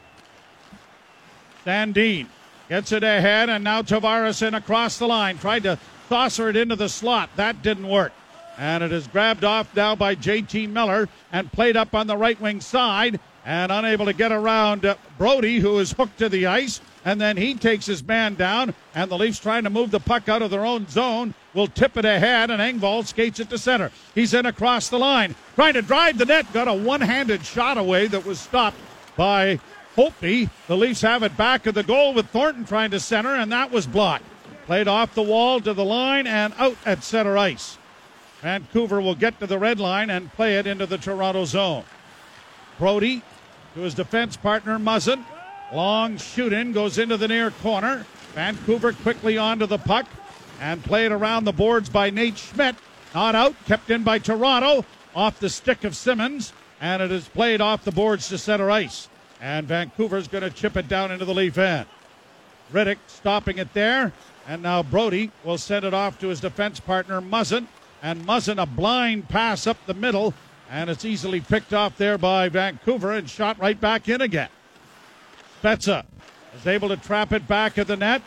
Sandin 1.65 2.27
gets 2.69 2.93
it 2.93 3.03
ahead, 3.03 3.49
and 3.49 3.63
now 3.63 3.81
Tavares 3.81 4.41
in 4.41 4.53
across 4.53 4.97
the 4.97 5.07
line. 5.07 5.37
Tried 5.37 5.63
to 5.63 5.77
saucer 6.07 6.49
it 6.49 6.55
into 6.55 6.77
the 6.77 6.87
slot. 6.87 7.29
That 7.35 7.61
didn't 7.61 7.89
work. 7.89 8.13
And 8.57 8.83
it 8.83 8.91
is 8.93 9.07
grabbed 9.07 9.43
off 9.43 9.75
now 9.75 9.95
by 9.95 10.15
JT 10.15 10.69
Miller 10.69 11.09
and 11.31 11.51
played 11.51 11.77
up 11.77 11.93
on 11.93 12.07
the 12.07 12.17
right 12.17 12.39
wing 12.39 12.61
side 12.61 13.19
and 13.45 13.71
unable 13.71 14.05
to 14.05 14.13
get 14.13 14.31
around 14.31 14.85
uh, 14.85 14.95
Brodie, 15.17 15.59
who 15.59 15.79
is 15.79 15.91
hooked 15.91 16.19
to 16.19 16.29
the 16.29 16.45
ice. 16.45 16.81
And 17.05 17.19
then 17.19 17.37
he 17.37 17.55
takes 17.55 17.85
his 17.85 18.03
man 18.03 18.35
down, 18.35 18.73
and 18.93 19.09
the 19.09 19.17
Leafs 19.17 19.39
trying 19.39 19.63
to 19.63 19.69
move 19.69 19.89
the 19.89 19.99
puck 19.99 20.27
out 20.27 20.41
of 20.41 20.51
their 20.51 20.65
own 20.65 20.87
zone 20.89 21.33
will 21.53 21.67
tip 21.67 21.95
it 21.95 22.05
ahead, 22.05 22.51
and 22.51 22.61
Engvall 22.61 23.07
skates 23.07 23.39
it 23.39 23.49
to 23.49 23.57
center. 23.57 23.91
He's 24.13 24.33
in 24.33 24.45
across 24.45 24.89
the 24.89 24.99
line, 24.99 25.35
trying 25.55 25.75
to 25.75 25.81
drive 25.81 26.17
the 26.17 26.25
net, 26.25 26.51
got 26.51 26.67
a 26.67 26.73
one 26.73 27.01
handed 27.01 27.45
shot 27.45 27.77
away 27.77 28.07
that 28.07 28.25
was 28.25 28.39
stopped 28.39 28.77
by 29.15 29.59
Holtby. 29.95 30.49
The 30.67 30.77
Leafs 30.77 31.01
have 31.01 31.23
it 31.23 31.37
back 31.37 31.67
at 31.67 31.73
the 31.73 31.83
goal 31.83 32.13
with 32.13 32.27
Thornton 32.29 32.65
trying 32.65 32.91
to 32.91 32.99
center, 32.99 33.35
and 33.35 33.51
that 33.51 33.71
was 33.71 33.87
blocked. 33.87 34.25
Played 34.65 34.87
off 34.87 35.15
the 35.15 35.23
wall 35.23 35.59
to 35.61 35.73
the 35.73 35.85
line 35.85 36.27
and 36.27 36.53
out 36.57 36.77
at 36.85 37.03
center 37.03 37.37
ice. 37.37 37.77
Vancouver 38.41 39.01
will 39.01 39.15
get 39.15 39.39
to 39.39 39.47
the 39.47 39.57
red 39.57 39.79
line 39.79 40.09
and 40.09 40.31
play 40.33 40.57
it 40.57 40.67
into 40.67 40.85
the 40.85 40.97
Toronto 40.97 41.45
zone. 41.45 41.83
Brodie 42.77 43.21
to 43.73 43.81
his 43.81 43.93
defense 43.93 44.37
partner 44.37 44.77
Muzzin. 44.77 45.25
Long 45.71 46.17
shoot 46.17 46.51
in 46.51 46.71
goes 46.71 46.97
into 46.97 47.17
the 47.17 47.27
near 47.27 47.51
corner. 47.51 48.05
Vancouver 48.33 48.93
quickly 48.93 49.37
onto 49.37 49.65
the 49.65 49.77
puck 49.77 50.07
and 50.59 50.83
played 50.83 51.11
around 51.11 51.43
the 51.43 51.51
boards 51.51 51.89
by 51.89 52.09
Nate 52.09 52.37
Schmidt. 52.37 52.75
Not 53.13 53.35
out, 53.35 53.55
kept 53.65 53.89
in 53.89 54.03
by 54.03 54.19
Toronto 54.19 54.85
off 55.15 55.39
the 55.39 55.49
stick 55.49 55.83
of 55.83 55.95
Simmonds, 55.95 56.53
and 56.81 57.01
it 57.01 57.11
is 57.11 57.27
played 57.27 57.61
off 57.61 57.83
the 57.83 57.91
boards 57.91 58.29
to 58.29 58.37
center 58.37 58.71
ice. 58.71 59.09
And 59.41 59.67
Vancouver's 59.67 60.27
going 60.27 60.43
to 60.43 60.49
chip 60.49 60.75
it 60.75 60.87
down 60.87 61.11
into 61.11 61.25
the 61.25 61.33
Leaf 61.33 61.57
end. 61.57 61.87
Rittich 62.73 62.97
stopping 63.07 63.57
it 63.57 63.73
there, 63.73 64.11
and 64.47 64.61
now 64.61 64.83
Brodie 64.83 65.31
will 65.43 65.57
send 65.57 65.85
it 65.85 65.93
off 65.93 66.19
to 66.19 66.27
his 66.27 66.39
defense 66.39 66.79
partner 66.79 67.21
Muzzin 67.21 67.67
and 68.01 68.25
Muzzin 68.25 68.61
a 68.61 68.65
blind 68.65 69.29
pass 69.29 69.67
up 69.67 69.77
the 69.85 69.93
middle, 69.93 70.33
and 70.69 70.89
it's 70.89 71.05
easily 71.05 71.41
picked 71.41 71.73
off 71.73 71.97
there 71.97 72.17
by 72.17 72.49
Vancouver 72.49 73.11
and 73.11 73.29
shot 73.29 73.59
right 73.59 73.79
back 73.79 74.07
in 74.07 74.21
again. 74.21 74.49
Spezza 75.61 76.05
is 76.55 76.67
able 76.67 76.89
to 76.89 76.97
trap 76.97 77.33
it 77.33 77.47
back 77.47 77.77
at 77.77 77.87
the 77.87 77.97
net. 77.97 78.21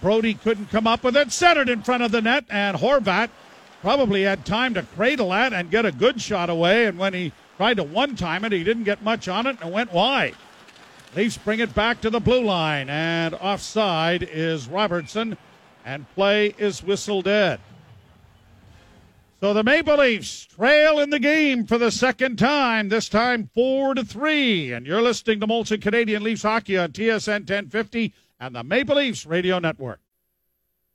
Brodie 0.00 0.34
couldn't 0.34 0.70
come 0.70 0.86
up 0.86 1.02
with 1.02 1.16
it, 1.16 1.32
centered 1.32 1.68
in 1.68 1.82
front 1.82 2.02
of 2.02 2.12
the 2.12 2.20
net, 2.20 2.44
and 2.50 2.76
Horvat 2.76 3.30
probably 3.80 4.22
had 4.22 4.44
time 4.44 4.74
to 4.74 4.82
cradle 4.82 5.30
that 5.30 5.52
and 5.52 5.70
get 5.70 5.86
a 5.86 5.92
good 5.92 6.20
shot 6.20 6.50
away. 6.50 6.86
And 6.86 6.98
when 6.98 7.14
he 7.14 7.32
tried 7.56 7.78
to 7.78 7.82
one 7.82 8.16
time 8.16 8.44
it, 8.44 8.52
he 8.52 8.64
didn't 8.64 8.84
get 8.84 9.02
much 9.02 9.28
on 9.28 9.46
it 9.46 9.56
and 9.60 9.72
went 9.72 9.92
wide. 9.92 10.34
Leafs 11.14 11.38
bring 11.38 11.60
it 11.60 11.74
back 11.74 12.00
to 12.02 12.10
the 12.10 12.20
blue 12.20 12.44
line, 12.44 12.90
and 12.90 13.34
offside 13.34 14.22
is 14.22 14.68
Robertson, 14.68 15.38
and 15.84 16.12
play 16.14 16.54
is 16.58 16.82
whistled 16.82 17.24
dead. 17.24 17.60
So 19.38 19.52
the 19.52 19.62
Maple 19.62 19.98
Leafs 19.98 20.46
trail 20.46 20.98
in 20.98 21.10
the 21.10 21.18
game 21.18 21.66
for 21.66 21.76
the 21.76 21.90
second 21.90 22.38
time, 22.38 22.88
this 22.88 23.06
time 23.06 23.50
4 23.54 23.96
to 23.96 24.04
3. 24.04 24.72
And 24.72 24.86
you're 24.86 25.02
listening 25.02 25.40
to 25.40 25.46
Molson 25.46 25.82
Canadian 25.82 26.22
Leafs 26.22 26.42
hockey 26.42 26.78
on 26.78 26.92
TSN 26.92 27.40
1050 27.40 28.14
and 28.40 28.54
the 28.54 28.64
Maple 28.64 28.96
Leafs 28.96 29.26
Radio 29.26 29.58
Network. 29.58 30.00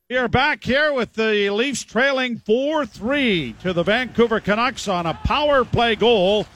We 0.09 0.17
are 0.17 0.27
back 0.27 0.63
here 0.63 0.91
with 0.91 1.13
the 1.13 1.51
Leafs 1.51 1.83
trailing 1.83 2.39
4 2.39 2.87
3 2.87 3.55
to 3.61 3.73
the 3.73 3.83
Vancouver 3.83 4.39
Canucks 4.39 4.87
on 4.87 5.05
a 5.05 5.13
power 5.13 5.63
play 5.63 5.95
goal 5.95 6.47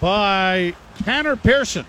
by 0.00 0.74
Tanner 1.04 1.36
Pearson. 1.36 1.86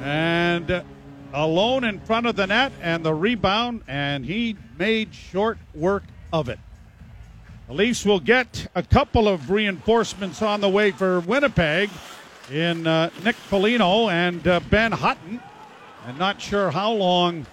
And 0.00 0.84
alone 1.34 1.84
in 1.84 1.98
front 2.00 2.26
of 2.26 2.36
the 2.36 2.46
net 2.46 2.72
and 2.80 3.04
the 3.04 3.12
rebound, 3.12 3.82
and 3.88 4.24
he 4.24 4.56
made 4.78 5.12
short 5.12 5.58
work 5.74 6.04
of 6.32 6.48
it. 6.48 6.58
The 7.66 7.74
Leafs 7.74 8.04
will 8.04 8.20
get 8.20 8.68
a 8.74 8.82
couple 8.82 9.26
of 9.26 9.50
reinforcements 9.50 10.40
on 10.42 10.60
the 10.60 10.68
way 10.68 10.92
for 10.92 11.20
Winnipeg 11.20 11.90
in 12.50 12.86
uh, 12.86 13.10
Nick 13.24 13.36
Foligno 13.36 14.08
and 14.08 14.46
uh, 14.46 14.60
Ben 14.70 14.92
Hutton. 14.92 15.40
I'm 16.06 16.18
not 16.18 16.40
sure 16.40 16.70
how 16.70 16.92
long 16.92 17.46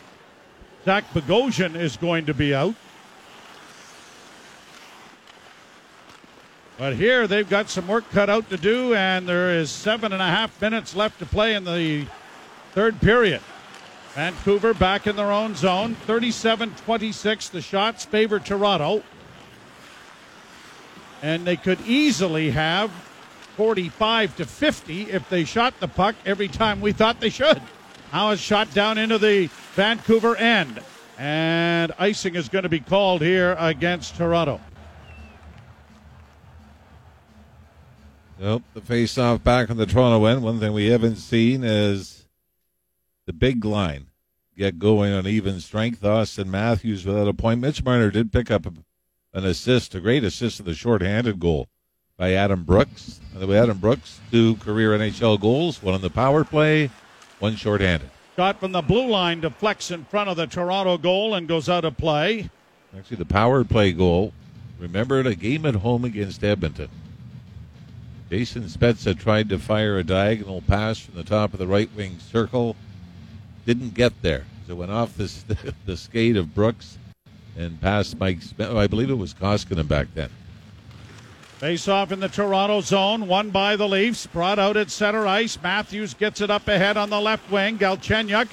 Zach 0.86 1.06
Bogosian 1.14 1.76
is 1.76 1.98
going 1.98 2.26
to 2.26 2.34
be 2.34 2.54
out. 2.54 2.76
But 6.78 6.96
here 6.96 7.28
they've 7.28 7.50
got 7.50 7.70
some 7.70 7.88
work 7.88 8.10
cut 8.10 8.30
out 8.30 8.50
to 8.50 8.58
do, 8.58 8.94
and 8.96 9.28
there 9.28 9.52
is 9.52 9.70
seven 9.70 10.12
and 10.12 10.22
a 10.22 10.26
half 10.26 10.60
minutes 10.62 10.96
left 10.96 11.20
to 11.20 11.26
play 11.26 11.56
in 11.56 11.64
the 11.64 12.06
third 12.74 13.00
period. 13.00 13.42
Vancouver 14.16 14.74
back 14.74 15.08
in 15.08 15.16
their 15.16 15.32
own 15.32 15.56
zone. 15.56 15.96
37 15.96 16.76
26. 16.76 17.50
The 17.50 17.62
shots 17.62 18.06
favor 18.06 18.40
Toronto. 18.40 19.04
And 21.22 21.46
they 21.46 21.56
could 21.56 21.80
easily 21.82 22.52
have 22.52 22.92
45 23.56 24.38
to 24.38 24.46
50 24.46 25.12
if 25.12 25.30
they 25.30 25.44
shot 25.44 25.80
the 25.80 25.88
puck 25.88 26.16
every 26.26 26.48
time 26.48 26.82
we 26.82 26.92
thought 26.92 27.20
they 27.20 27.30
should. 27.30 27.62
Now 28.12 28.32
it's 28.32 28.42
shot 28.42 28.74
down 28.74 28.98
into 28.98 29.18
the 29.18 29.48
Vancouver 29.76 30.36
end. 30.36 30.82
And 31.18 31.92
icing 32.00 32.36
is 32.36 32.50
going 32.50 32.64
to 32.64 32.70
be 32.70 32.80
called 32.80 33.22
here 33.22 33.56
against 33.60 34.16
Toronto. 34.16 34.60
Nope, 38.40 38.64
the 38.74 38.82
face-off 38.82 39.44
back 39.44 39.70
on 39.70 39.78
the 39.78 39.86
Toronto 39.86 40.26
end. 40.26 40.42
One 40.42 40.60
thing 40.60 40.74
we 40.74 40.88
haven't 40.88 41.18
seen 41.18 41.64
is 41.64 42.21
the 43.32 43.38
big 43.38 43.64
line 43.64 44.08
get 44.58 44.78
going 44.78 45.14
on 45.14 45.26
even 45.26 45.62
strength. 45.62 46.02
Auston 46.02 46.48
Matthews 46.48 47.06
without 47.06 47.30
a 47.30 47.34
point. 47.34 47.62
Mitch 47.62 47.82
Marner 47.82 48.12
did 48.12 48.30
pick 48.30 48.52
up 48.52 48.66
an 48.66 49.46
assist, 49.46 49.96
a 49.96 50.02
great 50.02 50.26
assist 50.26 50.58
to 50.58 50.64
the 50.64 50.74
short-handed 50.74 51.40
goal 51.40 51.70
by 52.18 52.34
Adam 52.34 52.66
Brooks. 52.66 53.22
By 53.34 53.40
the 53.40 53.48
way, 53.48 53.58
Adam 53.58 53.78
Brooks, 53.78 54.20
two 54.32 54.58
career 54.58 54.90
NHL 54.90 55.40
goals, 55.40 55.82
one 55.82 55.94
on 55.94 56.02
the 56.02 56.10
power 56.10 56.44
play, 56.44 56.92
one 57.40 57.56
short-handed. 57.56 58.10
Shot 58.36 58.60
from 58.60 58.74
the 58.74 58.82
blue 58.82 59.08
line 59.08 59.40
deflects 59.40 59.92
in 59.92 60.04
front 60.04 60.30
of 60.30 60.36
the 60.36 60.46
Toronto 60.46 60.98
goal 60.98 61.34
and 61.34 61.48
goes 61.48 61.70
out 61.70 61.86
of 61.86 61.96
play. 61.96 62.50
Actually, 62.98 63.18
the 63.18 63.26
power 63.26 63.64
play 63.64 63.94
goal. 63.94 64.34
Remember 64.78 65.22
a 65.22 65.36
game 65.36 65.66
at 65.66 65.76
home 65.76 66.04
against 66.04 66.44
Edmonton. 66.44 66.90
Jason 68.30 68.64
Spezza 68.64 69.18
tried 69.18 69.48
to 69.50 69.58
fire 69.58 69.98
a 69.98 70.04
diagonal 70.04 70.62
pass 70.62 71.00
from 71.00 71.16
the 71.16 71.24
top 71.24 71.54
of 71.54 71.60
the 71.60 71.68
right 71.68 71.90
wing 71.96 72.20
circle 72.20 72.76
didn't 73.66 73.94
get 73.94 74.14
there. 74.22 74.46
So 74.68 74.74
it 74.74 74.78
went 74.78 74.92
off 74.92 75.16
the, 75.18 75.74
the 75.86 75.98
skate 75.98 76.38
of 76.38 76.54
Brooks 76.54 76.98
and 77.58 77.80
past 77.82 78.20
Mike. 78.20 78.40
I 78.60 78.88
believe 78.88 79.10
it 79.10 79.16
was 79.16 79.34
Koskinen 79.34 79.88
back 79.88 80.08
then. 80.14 80.30
Face 81.60 81.88
off 81.88 82.12
in 82.12 82.20
the 82.20 82.28
Toronto 82.28 82.82
zone, 82.82 83.28
won 83.28 83.52
by 83.52 83.76
the 83.76 83.88
Leafs. 83.88 84.26
Brought 84.26 84.58
out 84.58 84.78
at 84.78 84.90
center 84.90 85.28
ice. 85.28 85.62
Matthews 85.62 86.16
gets 86.16 86.42
it 86.42 86.50
up 86.50 86.68
ahead 86.68 86.98
on 86.98 87.12
the 87.12 87.22
left 87.22 87.52
wing. 87.52 87.78
Galchenyuk 87.78 88.48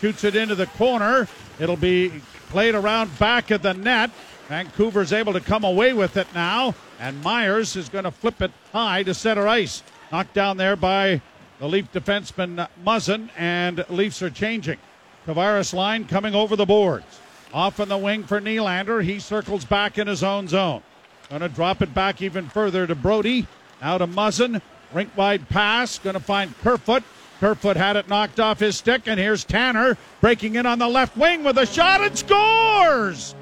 shoots 0.00 0.24
it 0.24 0.34
into 0.34 0.54
the 0.54 0.66
corner. 0.68 1.28
It'll 1.60 1.76
be 1.76 2.10
played 2.48 2.74
around 2.74 3.18
back 3.18 3.50
of 3.50 3.60
the 3.60 3.74
net. 3.74 4.10
Vancouver's 4.48 5.12
able 5.12 5.34
to 5.34 5.40
come 5.40 5.64
away 5.64 5.92
with 5.92 6.16
it 6.16 6.26
now, 6.34 6.74
and 7.00 7.22
Myers 7.22 7.76
is 7.76 7.88
going 7.88 8.04
to 8.04 8.10
flip 8.10 8.40
it 8.40 8.50
high 8.72 9.02
to 9.02 9.12
center 9.12 9.46
ice. 9.46 9.82
Knocked 10.10 10.32
down 10.32 10.56
there 10.56 10.76
by 10.76 11.20
the 11.58 11.68
Leaf 11.68 11.92
defenseman 11.92 12.68
Muzzin, 12.84 13.28
and 13.36 13.84
Leafs 13.88 14.22
are 14.22 14.30
changing. 14.30 14.78
Tavares 15.26 15.72
line 15.72 16.04
coming 16.06 16.34
over 16.34 16.56
the 16.56 16.66
boards. 16.66 17.20
Off 17.52 17.80
in 17.80 17.88
the 17.88 17.98
wing 17.98 18.24
for 18.24 18.40
Nylander. 18.40 19.02
He 19.02 19.18
circles 19.18 19.64
back 19.64 19.98
in 19.98 20.06
his 20.06 20.22
own 20.22 20.48
zone. 20.48 20.82
Going 21.30 21.40
to 21.40 21.48
drop 21.48 21.82
it 21.82 21.94
back 21.94 22.20
even 22.20 22.48
further 22.48 22.86
to 22.86 22.94
Brodie. 22.94 23.46
Now 23.80 23.98
to 23.98 24.06
Muzzin. 24.06 24.60
Rink 24.92 25.16
wide 25.16 25.48
pass. 25.48 25.98
Going 25.98 26.14
to 26.14 26.20
find 26.20 26.56
Kerfoot. 26.58 27.04
Kerfoot 27.40 27.76
had 27.76 27.96
it 27.96 28.08
knocked 28.08 28.40
off 28.40 28.58
his 28.60 28.76
stick, 28.76 29.02
and 29.06 29.18
here's 29.18 29.44
Tanner 29.44 29.96
breaking 30.20 30.54
in 30.54 30.66
on 30.66 30.78
the 30.78 30.88
left 30.88 31.16
wing 31.16 31.44
with 31.44 31.58
a 31.58 31.66
shot 31.66 32.00
and 32.00 32.16
scores! 32.16 33.34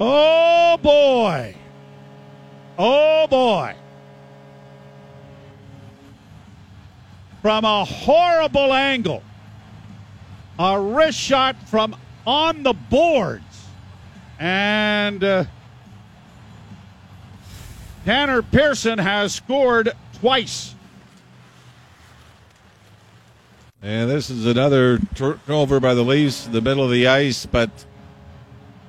Oh 0.00 0.78
boy! 0.80 1.54
Oh 2.78 3.26
boy! 3.26 3.74
From 7.46 7.64
a 7.64 7.84
horrible 7.84 8.74
angle, 8.74 9.22
a 10.58 10.80
wrist 10.80 11.16
shot 11.16 11.54
from 11.68 11.94
on 12.26 12.64
the 12.64 12.72
boards, 12.72 13.68
and. 14.40 15.22
Uh, 15.22 15.44
Tanner 18.04 18.42
Pearson 18.42 18.98
has 18.98 19.32
scored 19.32 19.92
twice. 20.14 20.74
And 23.80 24.10
this 24.10 24.28
is 24.28 24.44
another 24.44 24.98
turnover 25.14 25.78
by 25.78 25.94
the 25.94 26.02
Leafs 26.02 26.46
in 26.46 26.52
the 26.52 26.60
middle 26.60 26.82
of 26.82 26.90
the 26.90 27.06
ice, 27.06 27.46
but 27.46 27.70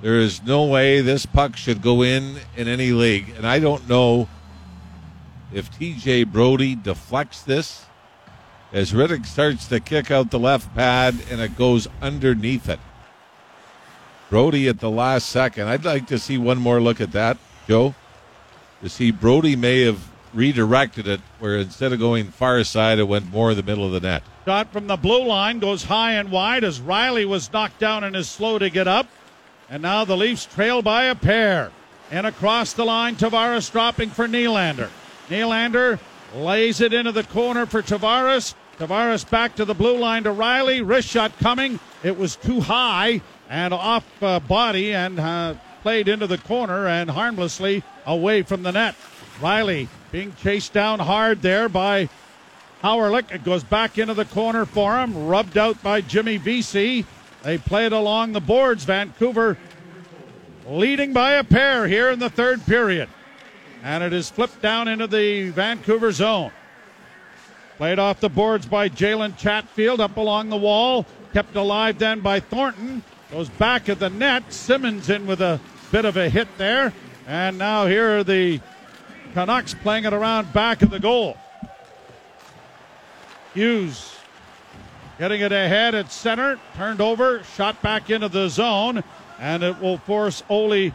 there 0.02 0.20
is 0.20 0.42
no 0.42 0.66
way 0.66 1.02
this 1.02 1.28
puck 1.28 1.56
should 1.56 1.84
go 1.84 2.02
in 2.02 2.38
in 2.56 2.68
any 2.68 2.90
league. 2.90 3.36
And 3.38 3.46
I 3.46 3.60
don't 3.60 3.88
know 3.88 4.28
if 5.54 5.72
TJ 5.78 6.32
Brodie 6.32 6.74
deflects 6.74 7.44
this 7.44 7.87
as 8.72 8.94
Rittich 8.94 9.26
starts 9.26 9.68
to 9.68 9.80
kick 9.80 10.12
out 10.12 10.32
the 10.32 10.40
left 10.40 10.74
pad 10.76 11.16
and 11.32 11.42
it 11.42 11.58
goes 11.58 11.88
underneath 12.02 12.70
it. 12.70 12.80
Brodie 14.30 14.68
at 14.68 14.80
the 14.80 14.90
last 14.90 15.30
second. 15.30 15.68
I'd 15.68 15.86
like 15.86 16.08
to 16.08 16.20
see 16.20 16.38
one 16.38 16.58
more 16.58 16.82
look 16.82 17.00
at 17.00 17.14
that, 17.14 17.38
Joe 17.68 17.96
to 18.82 18.90
see 18.90 19.12
Brodie 19.12 19.56
may 19.56 19.82
have 19.82 20.10
redirected 20.34 21.08
it 21.08 21.22
where 21.40 21.58
instead 21.58 21.94
of 21.94 22.00
going 22.00 22.28
far 22.28 22.64
side, 22.64 23.00
it 23.00 23.08
went 23.08 23.32
more 23.32 23.52
in 23.52 23.58
the 23.58 23.64
middle 23.64 23.86
of 23.86 23.92
the 23.92 24.00
net. 24.00 24.24
Shot 24.46 24.72
from 24.72 24.88
the 24.88 24.98
blue 24.98 25.26
line 25.26 25.60
goes 25.60 25.84
high 25.84 26.14
and 26.14 26.32
wide 26.32 26.64
as 26.64 26.80
Rielly 26.80 27.26
was 27.26 27.52
knocked 27.52 27.80
down 27.80 28.04
and 28.04 28.16
is 28.16 28.30
slow 28.30 28.60
to 28.60 28.70
get 28.70 28.88
up. 28.88 29.08
And 29.70 29.82
now 29.82 30.06
the 30.06 30.16
Leafs 30.16 30.46
trail 30.46 30.82
by 30.82 31.06
a 31.06 31.16
pair. 31.16 31.72
And 32.10 32.26
across 32.26 32.74
the 32.74 32.86
line, 32.86 33.16
Tavares 33.16 33.70
dropping 33.72 34.12
for 34.12 34.28
Nylander. 34.28 34.90
Nylander 35.30 36.00
lays 36.36 36.82
it 36.82 36.94
into 36.94 37.12
the 37.12 37.24
corner 37.24 37.66
for 37.66 37.82
Tavares. 37.82 38.54
Tavares 38.78 39.30
back 39.30 39.56
to 39.56 39.66
the 39.66 39.74
blue 39.74 39.98
line 39.98 40.24
to 40.24 40.30
Rielly. 40.30 40.88
Wrist 40.88 41.08
shot 41.08 41.38
coming. 41.40 41.80
It 42.04 42.18
was 42.18 42.36
too 42.36 42.62
high 42.62 43.22
and 43.50 43.74
off 43.74 44.06
uh, 44.22 44.40
body 44.40 44.94
and 44.94 45.20
uh, 45.20 45.56
played 45.82 46.08
into 46.08 46.28
the 46.28 46.38
corner 46.38 46.88
and 46.88 47.10
harmlessly 47.10 47.84
away 48.06 48.44
from 48.44 48.64
the 48.64 48.72
net. 48.72 48.96
Rielly 49.40 49.88
being 50.12 50.34
chased 50.36 50.74
down 50.74 51.00
hard 51.00 51.42
there 51.42 51.70
by 51.70 52.10
Howerlick. 52.84 53.32
It 53.32 53.44
goes 53.44 53.64
back 53.64 53.98
into 53.98 54.14
the 54.14 54.26
corner 54.26 54.66
for 54.66 55.00
him, 55.00 55.28
rubbed 55.28 55.58
out 55.58 55.82
by 55.82 56.02
Jimmy 56.02 56.38
Vesey. 56.38 57.06
They 57.44 57.58
play 57.58 57.86
it 57.86 57.94
along 57.94 58.34
the 58.34 58.42
boards. 58.42 58.84
Vancouver 58.84 59.58
leading 60.68 61.14
by 61.14 61.34
a 61.34 61.44
pair 61.44 61.88
here 61.88 62.10
in 62.10 62.20
the 62.20 62.30
third 62.30 62.66
period. 62.66 63.10
And 63.88 64.04
it 64.04 64.12
is 64.12 64.30
flipped 64.30 64.62
down 64.62 64.90
into 64.90 65.08
the 65.08 65.50
Vancouver 65.52 66.12
zone. 66.12 66.52
Played 67.78 68.00
off 68.00 68.20
the 68.20 68.28
boards 68.28 68.66
by 68.66 68.90
Jalen 68.90 69.38
Chatfield 69.38 70.02
up 70.02 70.18
along 70.18 70.50
the 70.50 70.58
wall. 70.58 71.06
Kept 71.32 71.56
alive 71.56 71.98
then 71.98 72.20
by 72.20 72.42
Thornton. 72.42 73.02
Goes 73.32 73.48
back 73.48 73.88
at 73.88 74.00
the 74.00 74.10
net. 74.10 74.52
Simmonds 74.52 75.10
in 75.10 75.26
with 75.26 75.40
a 75.40 75.62
bit 75.90 76.04
of 76.04 76.18
a 76.18 76.28
hit 76.28 76.50
there. 76.58 76.92
And 77.28 77.58
now 77.58 77.86
here 77.86 78.18
are 78.18 78.24
the 78.26 78.60
Canucks 79.34 79.74
playing 79.74 80.04
it 80.04 80.12
around 80.12 80.52
back 80.52 80.82
of 80.82 80.90
the 80.90 81.00
goal. 81.00 81.38
Hughes 83.54 84.18
getting 85.18 85.40
it 85.40 85.54
ahead 85.54 85.96
at 85.96 86.12
center, 86.12 86.60
turned 86.76 87.00
over, 87.00 87.42
shot 87.56 87.82
back 87.82 88.10
into 88.10 88.28
the 88.28 88.50
zone, 88.50 89.02
and 89.40 89.64
it 89.64 89.80
will 89.80 89.98
force 90.00 90.44
Olli 90.50 90.94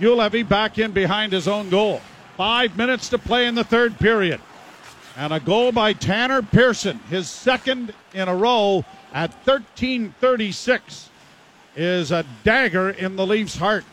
Juolevi 0.00 0.48
back 0.48 0.78
in 0.78 0.92
behind 0.92 1.32
his 1.32 1.46
own 1.46 1.68
goal. 1.68 2.00
Five 2.36 2.76
minutes 2.76 3.10
to 3.10 3.18
play 3.18 3.46
in 3.46 3.54
the 3.54 3.64
third 3.64 3.98
period. 3.98 4.40
And 5.16 5.32
a 5.32 5.40
goal 5.40 5.72
by 5.72 5.92
Tanner 5.92 6.40
Pearson, 6.40 6.98
his 7.10 7.28
second 7.28 7.92
in 8.14 8.28
a 8.28 8.34
row 8.34 8.84
at 9.12 9.30
1336, 9.44 11.10
is 11.76 12.10
a 12.12 12.24
dagger 12.44 12.90
in 12.90 13.16
the 13.16 13.26
Leafs' 13.26 13.56
heart. 13.56 13.84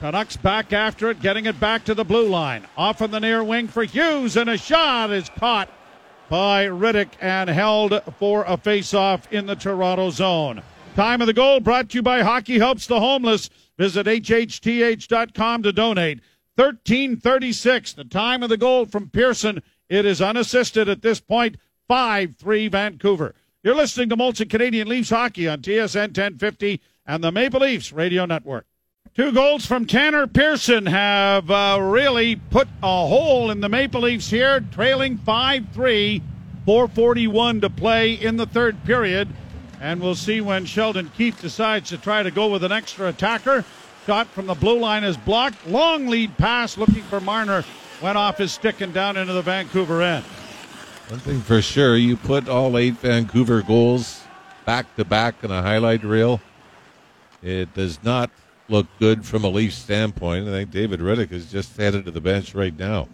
Canucks 0.00 0.36
back 0.36 0.72
after 0.72 1.10
it, 1.10 1.20
getting 1.20 1.46
it 1.46 1.60
back 1.60 1.84
to 1.84 1.94
the 1.94 2.04
blue 2.04 2.28
line. 2.28 2.66
Off 2.76 3.02
on 3.02 3.10
the 3.10 3.20
near 3.20 3.44
wing 3.44 3.68
for 3.68 3.84
Hughes, 3.84 4.36
and 4.36 4.50
a 4.50 4.56
shot 4.56 5.10
is 5.10 5.28
caught 5.38 5.68
by 6.28 6.66
Rittich 6.66 7.10
and 7.20 7.48
held 7.48 8.00
for 8.18 8.44
a 8.44 8.56
face-off 8.56 9.32
in 9.32 9.46
the 9.46 9.56
Toronto 9.56 10.10
zone. 10.10 10.62
Time 10.98 11.20
of 11.20 11.28
the 11.28 11.32
goal 11.32 11.60
brought 11.60 11.90
to 11.90 11.98
you 11.98 12.02
by 12.02 12.22
Hockey 12.22 12.58
Helps 12.58 12.88
the 12.88 12.98
Homeless. 12.98 13.50
Visit 13.78 14.06
hhth.com 14.06 15.62
to 15.62 15.72
donate. 15.72 16.18
1336, 16.56 17.92
the 17.92 18.02
time 18.02 18.42
of 18.42 18.48
the 18.48 18.56
goal 18.56 18.84
from 18.84 19.08
Pearson. 19.08 19.62
It 19.88 20.04
is 20.04 20.20
unassisted 20.20 20.88
at 20.88 21.02
this 21.02 21.20
point. 21.20 21.56
5 21.86 22.34
3 22.36 22.66
Vancouver. 22.66 23.36
You're 23.62 23.76
listening 23.76 24.08
to 24.08 24.16
Molson 24.16 24.50
Canadian 24.50 24.88
Leafs 24.88 25.10
Hockey 25.10 25.46
on 25.46 25.62
TSN 25.62 26.08
1050 26.08 26.80
and 27.06 27.22
the 27.22 27.30
Maple 27.30 27.60
Leafs 27.60 27.92
Radio 27.92 28.26
Network. 28.26 28.66
Two 29.14 29.30
goals 29.30 29.66
from 29.66 29.86
Tanner 29.86 30.26
Pearson 30.26 30.86
have 30.86 31.48
uh, 31.48 31.78
really 31.80 32.34
put 32.34 32.66
a 32.82 33.06
hole 33.06 33.52
in 33.52 33.60
the 33.60 33.68
Maple 33.68 34.00
Leafs 34.00 34.30
here, 34.30 34.58
trailing 34.72 35.16
5 35.18 35.64
3, 35.72 36.22
441 36.66 37.60
to 37.60 37.70
play 37.70 38.14
in 38.14 38.36
the 38.36 38.46
third 38.46 38.82
period. 38.82 39.28
And 39.80 40.00
we'll 40.00 40.14
see 40.14 40.40
when 40.40 40.64
Sheldon 40.64 41.10
Keefe 41.16 41.40
decides 41.40 41.90
to 41.90 41.98
try 41.98 42.22
to 42.22 42.30
go 42.30 42.48
with 42.48 42.64
an 42.64 42.72
extra 42.72 43.08
attacker. 43.08 43.64
Shot 44.06 44.26
from 44.28 44.46
the 44.46 44.54
blue 44.54 44.78
line 44.78 45.04
is 45.04 45.16
blocked. 45.16 45.66
Long 45.66 46.08
lead 46.08 46.36
pass 46.38 46.78
looking 46.78 47.02
for 47.04 47.20
Marner. 47.20 47.64
Went 48.02 48.16
off 48.16 48.38
his 48.38 48.52
stick 48.52 48.80
and 48.80 48.92
down 48.92 49.16
into 49.16 49.32
the 49.32 49.42
Vancouver 49.42 50.02
end. 50.02 50.24
One 51.08 51.20
thing 51.20 51.40
for 51.40 51.62
sure, 51.62 51.96
you 51.96 52.16
put 52.16 52.48
all 52.48 52.76
eight 52.76 52.94
Vancouver 52.94 53.62
goals 53.62 54.22
back 54.64 54.94
to 54.96 55.04
back 55.04 55.42
in 55.42 55.50
a 55.50 55.62
highlight 55.62 56.04
reel. 56.04 56.40
It 57.42 57.72
does 57.74 58.02
not 58.02 58.30
look 58.68 58.86
good 58.98 59.24
from 59.24 59.44
a 59.44 59.48
Leaf 59.48 59.72
standpoint. 59.72 60.48
I 60.48 60.50
think 60.50 60.70
David 60.70 61.00
Rittich 61.00 61.32
is 61.32 61.50
just 61.50 61.76
headed 61.76 62.04
to 62.04 62.10
the 62.10 62.20
bench 62.20 62.54
right 62.54 62.76
now. 62.78 63.08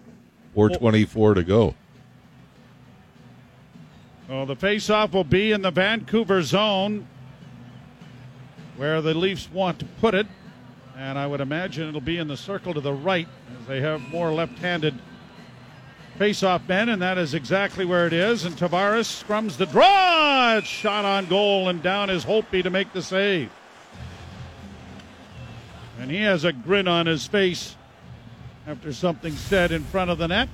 424 0.54 1.34
to 1.34 1.42
go. 1.42 1.74
Well, 4.28 4.46
the 4.46 4.56
faceoff 4.56 5.12
will 5.12 5.24
be 5.24 5.52
in 5.52 5.60
the 5.60 5.70
Vancouver 5.70 6.42
zone 6.42 7.06
where 8.76 9.02
the 9.02 9.12
Leafs 9.12 9.50
want 9.52 9.78
to 9.80 9.84
put 9.84 10.14
it. 10.14 10.26
And 10.96 11.18
I 11.18 11.26
would 11.26 11.40
imagine 11.40 11.88
it'll 11.88 12.00
be 12.00 12.18
in 12.18 12.28
the 12.28 12.36
circle 12.36 12.72
to 12.72 12.80
the 12.80 12.92
right 12.92 13.28
as 13.60 13.66
they 13.66 13.80
have 13.80 14.00
more 14.08 14.32
left 14.32 14.58
handed 14.58 14.94
faceoff 16.18 16.66
men, 16.68 16.88
and 16.88 17.02
that 17.02 17.18
is 17.18 17.34
exactly 17.34 17.84
where 17.84 18.06
it 18.06 18.12
is. 18.12 18.44
And 18.44 18.56
Tavares 18.56 19.24
scrums 19.24 19.56
the 19.56 19.66
draw. 19.66 20.56
It's 20.56 20.68
shot 20.68 21.04
on 21.04 21.26
goal, 21.26 21.68
and 21.68 21.82
down 21.82 22.10
is 22.10 22.24
Holtby 22.24 22.62
to 22.62 22.70
make 22.70 22.92
the 22.92 23.02
save. 23.02 23.50
And 26.00 26.10
he 26.10 26.22
has 26.22 26.44
a 26.44 26.52
grin 26.52 26.88
on 26.88 27.06
his 27.06 27.26
face 27.26 27.76
after 28.66 28.92
something 28.92 29.34
said 29.34 29.72
in 29.72 29.84
front 29.84 30.10
of 30.10 30.18
the 30.18 30.28
net. 30.28 30.48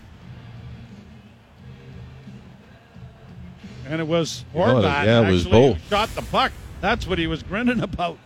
And 3.90 4.00
it 4.00 4.06
was 4.06 4.44
Horvat. 4.54 4.82
yeah, 5.04 5.28
it 5.28 5.30
was 5.32 5.46
both. 5.46 5.76
Shot 5.88 6.08
the 6.10 6.22
puck. 6.22 6.52
That's 6.80 7.06
what 7.06 7.18
he 7.18 7.26
was 7.26 7.42
grinning 7.42 7.80
about. 7.82 8.16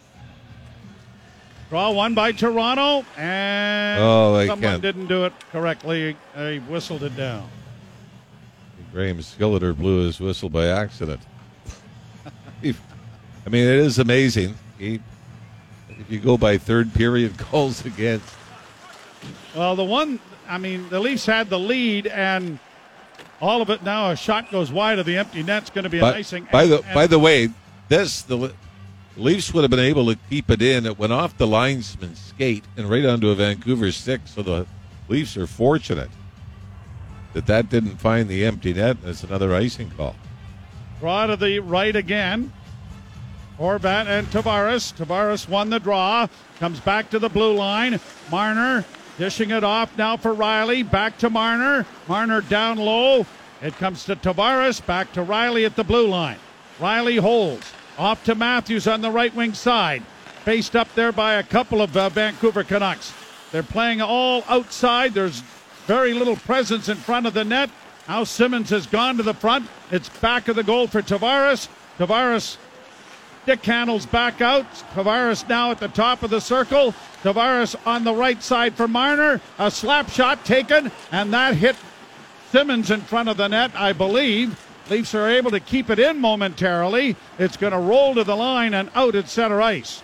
Draw 1.70 1.90
one 1.92 2.14
by 2.14 2.30
Toronto, 2.32 3.04
and 3.16 3.98
Oh, 4.00 4.38
someone 4.46 4.60
can't. 4.60 4.82
didn't 4.82 5.06
do 5.06 5.24
it 5.24 5.32
correctly. 5.50 6.16
They 6.36 6.58
whistled 6.58 7.02
it 7.02 7.16
down. 7.16 7.48
Graham 8.92 9.18
Skilliter 9.18 9.76
blew 9.76 10.04
his 10.04 10.20
whistle 10.20 10.48
by 10.50 10.66
accident. 10.68 11.20
I 12.62 13.48
mean, 13.50 13.64
it 13.66 13.78
is 13.78 13.98
amazing. 13.98 14.54
He 14.78 15.00
if 15.88 16.10
you 16.10 16.18
go 16.20 16.36
by 16.36 16.58
third 16.58 16.92
period 16.94 17.34
goals 17.50 17.84
against. 17.84 18.28
Well, 19.56 19.74
the 19.76 19.84
one, 19.84 20.20
I 20.48 20.58
mean, 20.58 20.88
the 20.90 21.00
Leafs 21.00 21.26
had 21.26 21.48
the 21.50 21.58
lead, 21.58 22.06
and 22.06 22.58
all 23.44 23.60
of 23.60 23.68
it 23.68 23.82
now 23.82 24.10
a 24.10 24.16
shot 24.16 24.50
goes 24.50 24.72
wide 24.72 24.98
of 24.98 25.04
the 25.04 25.18
empty 25.18 25.42
net. 25.42 25.62
It's 25.64 25.70
going 25.70 25.84
to 25.84 25.90
be 25.90 25.98
an 25.98 26.02
By, 26.02 26.14
icing. 26.16 26.48
by 26.50 26.64
the 26.66 26.80
and- 26.80 26.94
by 26.94 27.06
the 27.06 27.18
way, 27.18 27.50
this 27.88 28.22
the 28.22 28.54
Leafs 29.16 29.52
would 29.52 29.62
have 29.62 29.70
been 29.70 29.78
able 29.80 30.06
to 30.06 30.18
keep 30.30 30.50
it 30.50 30.62
in. 30.62 30.86
It 30.86 30.98
went 30.98 31.12
off 31.12 31.36
the 31.36 31.46
linesman's 31.46 32.18
skate 32.18 32.64
and 32.76 32.88
right 32.88 33.04
onto 33.04 33.28
a 33.28 33.34
Vancouver 33.34 33.92
stick. 33.92 34.22
So 34.24 34.42
the 34.42 34.66
Leafs 35.08 35.36
are 35.36 35.46
fortunate 35.46 36.10
that 37.34 37.46
that 37.46 37.68
didn't 37.68 37.98
find 37.98 38.28
the 38.28 38.44
empty 38.46 38.72
net. 38.72 38.96
It's 39.04 39.22
another 39.22 39.54
icing 39.54 39.90
call. 39.90 40.16
Draw 41.00 41.26
to 41.26 41.36
the 41.36 41.58
right 41.60 41.94
again. 41.94 42.50
Horvat 43.60 44.06
and 44.06 44.26
Tavares. 44.28 44.92
Tavares 44.96 45.48
won 45.48 45.68
the 45.70 45.78
draw. 45.78 46.26
Comes 46.58 46.80
back 46.80 47.10
to 47.10 47.18
the 47.18 47.28
blue 47.28 47.54
line. 47.54 48.00
Marner 48.30 48.84
dishing 49.18 49.50
it 49.50 49.64
off 49.64 49.96
now 49.96 50.16
for 50.16 50.34
Rielly. 50.34 50.88
Back 50.88 51.18
to 51.18 51.30
Marner. 51.30 51.86
Marner 52.08 52.40
down 52.40 52.78
low. 52.78 53.26
It 53.62 53.74
comes 53.76 54.04
to 54.04 54.16
Tavares. 54.16 54.84
Back 54.84 55.12
to 55.12 55.24
Rielly 55.24 55.64
at 55.66 55.76
the 55.76 55.84
blue 55.84 56.06
line. 56.06 56.38
Rielly 56.78 57.18
holds. 57.18 57.72
Off 57.98 58.24
to 58.24 58.34
Matthews 58.34 58.86
on 58.86 59.00
the 59.00 59.10
right 59.10 59.34
wing 59.34 59.54
side. 59.54 60.02
Faced 60.44 60.76
up 60.76 60.92
there 60.94 61.12
by 61.12 61.34
a 61.34 61.42
couple 61.42 61.80
of 61.80 61.96
uh, 61.96 62.08
Vancouver 62.08 62.64
Canucks. 62.64 63.14
They're 63.52 63.62
playing 63.62 64.02
all 64.02 64.44
outside. 64.48 65.14
There's 65.14 65.42
very 65.86 66.12
little 66.12 66.36
presence 66.36 66.88
in 66.88 66.96
front 66.96 67.26
of 67.26 67.34
the 67.34 67.44
net. 67.44 67.70
Now 68.08 68.24
Simmonds 68.24 68.70
has 68.70 68.86
gone 68.86 69.16
to 69.16 69.22
the 69.22 69.32
front. 69.32 69.68
It's 69.90 70.08
back 70.08 70.48
of 70.48 70.56
the 70.56 70.62
goal 70.62 70.86
for 70.86 71.00
Tavares. 71.00 71.68
Tavares 71.98 72.56
stick 73.44 73.64
handles 73.66 74.06
back 74.06 74.40
out. 74.40 74.64
Tavares 74.94 75.46
now 75.50 75.70
at 75.70 75.78
the 75.78 75.88
top 75.88 76.22
of 76.22 76.30
the 76.30 76.40
circle. 76.40 76.94
Tavares 77.22 77.76
on 77.86 78.02
the 78.02 78.14
right 78.14 78.42
side 78.42 78.74
for 78.74 78.88
Marner. 78.88 79.38
A 79.58 79.70
slap 79.70 80.08
shot 80.08 80.46
taken, 80.46 80.90
and 81.12 81.32
that 81.34 81.54
hit 81.54 81.76
Simmonds 82.50 82.90
in 82.90 83.02
front 83.02 83.28
of 83.28 83.36
the 83.36 83.48
net, 83.48 83.72
I 83.74 83.92
believe. 83.92 84.58
Leafs 84.88 85.14
are 85.14 85.28
able 85.28 85.50
to 85.50 85.60
keep 85.60 85.90
it 85.90 85.98
in 85.98 86.20
momentarily. 86.20 87.16
It's 87.38 87.58
going 87.58 87.72
to 87.74 87.78
roll 87.78 88.14
to 88.14 88.24
the 88.24 88.36
line 88.36 88.72
and 88.72 88.90
out 88.94 89.14
at 89.14 89.28
center 89.28 89.60
ice. 89.60 90.02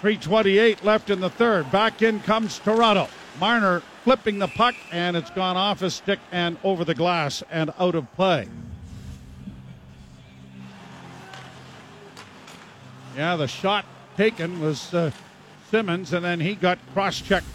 328 0.00 0.84
left 0.84 1.10
in 1.10 1.20
the 1.20 1.30
third. 1.30 1.70
Back 1.70 2.02
in 2.02 2.18
comes 2.20 2.58
Toronto. 2.58 3.08
Marner 3.38 3.80
flipping 4.02 4.40
the 4.40 4.48
puck, 4.48 4.74
and 4.90 5.16
it's 5.16 5.30
gone 5.30 5.56
off 5.56 5.80
his 5.80 5.94
stick 5.94 6.18
and 6.32 6.56
over 6.64 6.84
the 6.84 6.94
glass 6.94 7.44
and 7.50 7.72
out 7.78 7.94
of 7.94 8.12
play. 8.14 8.48
Yeah, 13.16 13.36
the 13.36 13.48
shot 13.48 13.86
taken 14.16 14.60
was 14.60 14.92
uh, 14.92 15.10
Simmonds, 15.70 16.12
and 16.12 16.24
then 16.24 16.38
he 16.38 16.54
got 16.54 16.78
cross 16.92 17.20
checked. 17.20 17.46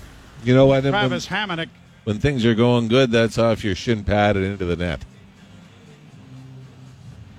You 0.43 0.55
know 0.55 0.65
what? 0.65 0.83
When, 0.83 0.91
Travis 0.91 1.27
Hamonic. 1.27 1.69
when 2.03 2.19
things 2.19 2.45
are 2.45 2.55
going 2.55 2.87
good, 2.87 3.11
that's 3.11 3.37
off 3.37 3.63
your 3.63 3.75
shin 3.75 4.03
pad 4.03 4.37
and 4.37 4.45
into 4.45 4.65
the 4.65 4.75
net. 4.75 5.05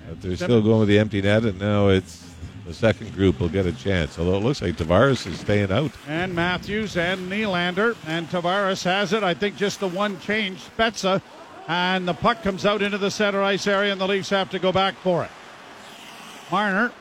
But 0.09 0.23
they're 0.23 0.37
still 0.37 0.63
going 0.63 0.81
with 0.81 0.89
the 0.89 0.99
empty 0.99 1.21
net, 1.21 1.43
and 1.45 1.59
now 1.59 1.89
it's 1.89 2.31
the 2.65 2.73
second 2.73 3.13
group 3.15 3.41
will 3.41 3.49
get 3.49 3.67
a 3.67 3.73
chance. 3.73 4.19
Although 4.19 4.37
it 4.37 4.45
looks 4.45 4.63
like 4.63 4.77
Tavares 4.77 5.27
is 5.27 5.41
staying 5.41 5.73
out. 5.73 5.91
and 6.07 6.33
Matthews 6.33 6.97
and 6.97 7.31
Nylander 7.31 7.97
and 8.07 8.29
Tavares 8.29 8.85
has 8.85 9.13
it. 9.13 9.25
I 9.25 9.35
think 9.35 9.57
just 9.57 9.81
the 9.81 9.89
one 9.89 10.21
change, 10.21 10.61
Spezza, 10.77 11.21
and 11.67 12.07
the 12.07 12.15
puck 12.15 12.43
comes 12.45 12.65
out 12.65 12.83
into 12.83 12.99
the 12.99 13.11
center 13.11 13.43
ice 13.43 13.67
area, 13.67 13.91
and 13.91 14.01
the 14.01 14.07
Leafs 14.07 14.31
have 14.31 14.51
to 14.51 14.61
go 14.61 14.71
back 14.71 14.95
for 14.97 15.25
it. 15.25 15.31
Marner 16.53 16.93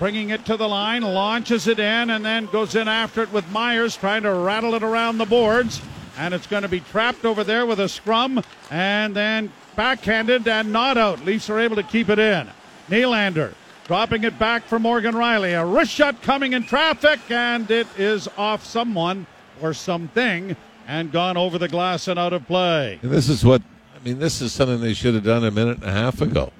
bringing 0.00 0.30
it 0.30 0.46
to 0.46 0.56
the 0.56 0.66
line, 0.66 1.02
launches 1.02 1.68
it 1.68 1.78
in, 1.78 2.10
and 2.10 2.24
then 2.24 2.46
goes 2.46 2.74
in 2.74 2.88
after 2.88 3.22
it 3.22 3.30
with 3.32 3.48
Myers, 3.50 3.96
trying 3.96 4.22
to 4.22 4.32
rattle 4.32 4.74
it 4.74 4.82
around 4.82 5.18
the 5.18 5.26
boards. 5.26 5.82
And 6.18 6.34
it's 6.34 6.46
going 6.46 6.62
to 6.62 6.68
be 6.68 6.80
trapped 6.80 7.24
over 7.24 7.44
there 7.44 7.66
with 7.66 7.78
a 7.80 7.88
scrum, 7.88 8.42
and 8.70 9.14
then 9.14 9.52
backhanded 9.76 10.48
and 10.48 10.72
not 10.72 10.96
out. 10.98 11.24
Leafs 11.24 11.50
are 11.50 11.60
able 11.60 11.76
to 11.76 11.82
keep 11.82 12.08
it 12.08 12.18
in. 12.18 12.48
Nylander 12.88 13.52
dropping 13.86 14.24
it 14.24 14.38
back 14.38 14.64
for 14.64 14.78
Morgan 14.78 15.14
Rielly. 15.14 15.60
A 15.60 15.66
wrist 15.66 15.92
shot 15.92 16.22
coming 16.22 16.54
in 16.54 16.62
traffic, 16.62 17.20
and 17.28 17.70
it 17.70 17.86
is 17.98 18.26
off 18.38 18.64
someone 18.64 19.26
or 19.60 19.74
something 19.74 20.56
and 20.86 21.12
gone 21.12 21.36
over 21.36 21.58
the 21.58 21.68
glass 21.68 22.08
and 22.08 22.18
out 22.18 22.32
of 22.32 22.46
play. 22.46 22.98
And 23.02 23.10
this 23.10 23.28
is 23.28 23.44
what 23.44 23.62
I 23.94 24.02
mean. 24.02 24.18
This 24.18 24.40
is 24.40 24.52
something 24.52 24.80
they 24.80 24.94
should 24.94 25.14
have 25.14 25.24
done 25.24 25.44
a 25.44 25.50
minute 25.50 25.78
and 25.78 25.86
a 25.86 25.92
half 25.92 26.22
ago. 26.22 26.52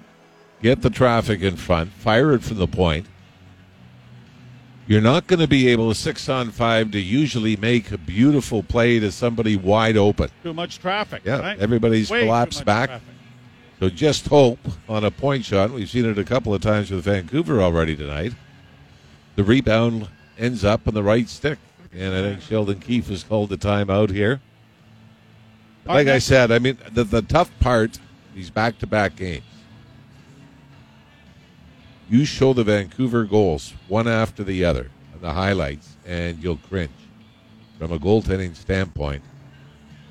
Get 0.62 0.82
the 0.82 0.90
traffic 0.90 1.40
in 1.40 1.56
front, 1.56 1.90
fire 1.92 2.34
it 2.34 2.42
from 2.42 2.58
the 2.58 2.68
point. 2.68 3.06
You're 4.90 5.00
not 5.00 5.28
going 5.28 5.38
to 5.38 5.46
be 5.46 5.68
able 5.68 5.88
to 5.90 5.94
six 5.94 6.28
on 6.28 6.50
five 6.50 6.90
to 6.90 6.98
usually 6.98 7.54
make 7.54 7.92
a 7.92 7.96
beautiful 7.96 8.64
play 8.64 8.98
to 8.98 9.12
somebody 9.12 9.54
wide 9.54 9.96
open. 9.96 10.30
Too 10.42 10.52
much 10.52 10.80
traffic. 10.80 11.22
Yeah, 11.24 11.38
right? 11.38 11.58
everybody's 11.60 12.10
Way 12.10 12.24
collapsed 12.24 12.64
back. 12.64 12.88
traffic. 12.88 13.06
So 13.78 13.88
just 13.88 14.26
hope 14.26 14.58
on 14.88 15.04
a 15.04 15.12
point 15.12 15.44
shot. 15.44 15.70
We've 15.70 15.88
seen 15.88 16.06
it 16.06 16.18
a 16.18 16.24
couple 16.24 16.52
of 16.52 16.60
times 16.60 16.90
with 16.90 17.04
Vancouver 17.04 17.62
already 17.62 17.94
tonight. 17.94 18.32
The 19.36 19.44
rebound 19.44 20.08
ends 20.36 20.64
up 20.64 20.88
on 20.88 20.94
the 20.94 21.04
right 21.04 21.28
stick. 21.28 21.60
And 21.92 22.12
I 22.12 22.22
think 22.22 22.40
Sheldon 22.42 22.80
Keefe 22.80 23.10
has 23.10 23.22
called 23.22 23.50
the 23.50 23.58
timeout 23.58 24.10
here. 24.10 24.40
Like 25.84 26.08
I 26.08 26.18
said, 26.18 26.50
I 26.50 26.58
mean, 26.58 26.78
the, 26.90 27.04
the 27.04 27.22
tough 27.22 27.52
part, 27.60 28.00
these 28.34 28.50
back 28.50 28.80
to 28.80 28.88
back 28.88 29.14
games, 29.14 29.44
you 32.10 32.24
show 32.24 32.52
the 32.52 32.64
Vancouver 32.64 33.24
goals 33.24 33.72
one 33.88 34.08
after 34.08 34.44
the 34.44 34.64
other 34.64 34.90
the 35.20 35.32
highlights, 35.32 35.96
and 36.06 36.42
you'll 36.42 36.56
cringe 36.56 36.90
from 37.78 37.92
a 37.92 37.98
goaltending 37.98 38.56
standpoint. 38.56 39.22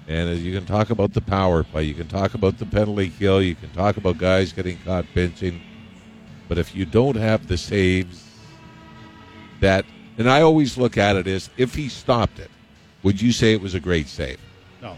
And 0.08 0.30
as 0.30 0.44
you 0.44 0.54
can 0.54 0.66
talk 0.66 0.90
about 0.90 1.14
the 1.14 1.22
power 1.22 1.64
play, 1.64 1.84
you 1.84 1.94
can 1.94 2.08
talk 2.08 2.34
about 2.34 2.58
the 2.58 2.66
penalty 2.66 3.12
kill, 3.18 3.42
you 3.42 3.56
can 3.56 3.70
talk 3.72 3.98
about 3.98 4.18
guys 4.18 4.54
getting 4.54 4.78
caught 4.80 5.06
pinching. 5.14 5.62
But 6.48 6.58
if 6.58 6.76
you 6.76 6.86
don't 6.86 7.16
have 7.16 7.48
the 7.48 7.58
saves 7.58 8.26
that, 9.60 9.86
and 10.18 10.30
I 10.30 10.42
always 10.42 10.78
look 10.78 10.98
at 10.98 11.16
it 11.16 11.28
as 11.28 11.50
if 11.58 11.76
he 11.76 11.90
stopped 11.90 12.40
it, 12.40 12.50
would 13.04 13.22
you 13.22 13.32
say 13.32 13.54
it 13.54 13.62
was 13.62 13.76
a 13.76 13.80
great 13.80 14.08
save? 14.08 14.40
No. 14.82 14.98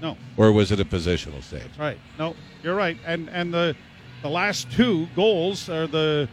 No. 0.00 0.16
Or 0.36 0.52
was 0.52 0.70
it 0.70 0.80
a 0.80 0.84
positional 0.84 1.42
save? 1.42 1.64
That's 1.64 1.78
right. 1.78 1.98
No, 2.18 2.36
you're 2.62 2.76
right. 2.76 2.96
And 3.04 3.28
and 3.30 3.52
the 3.52 3.76
the 4.22 4.28
last 4.28 4.70
two 4.72 5.06
goals 5.16 5.68
are 5.68 5.86
the 5.86 6.28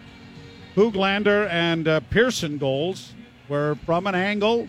Höglander 0.75 1.49
and 1.49 1.87
uh, 1.87 1.99
Pearson 2.09 2.57
goals 2.57 3.13
were 3.49 3.75
from 3.85 4.07
an 4.07 4.15
angle, 4.15 4.67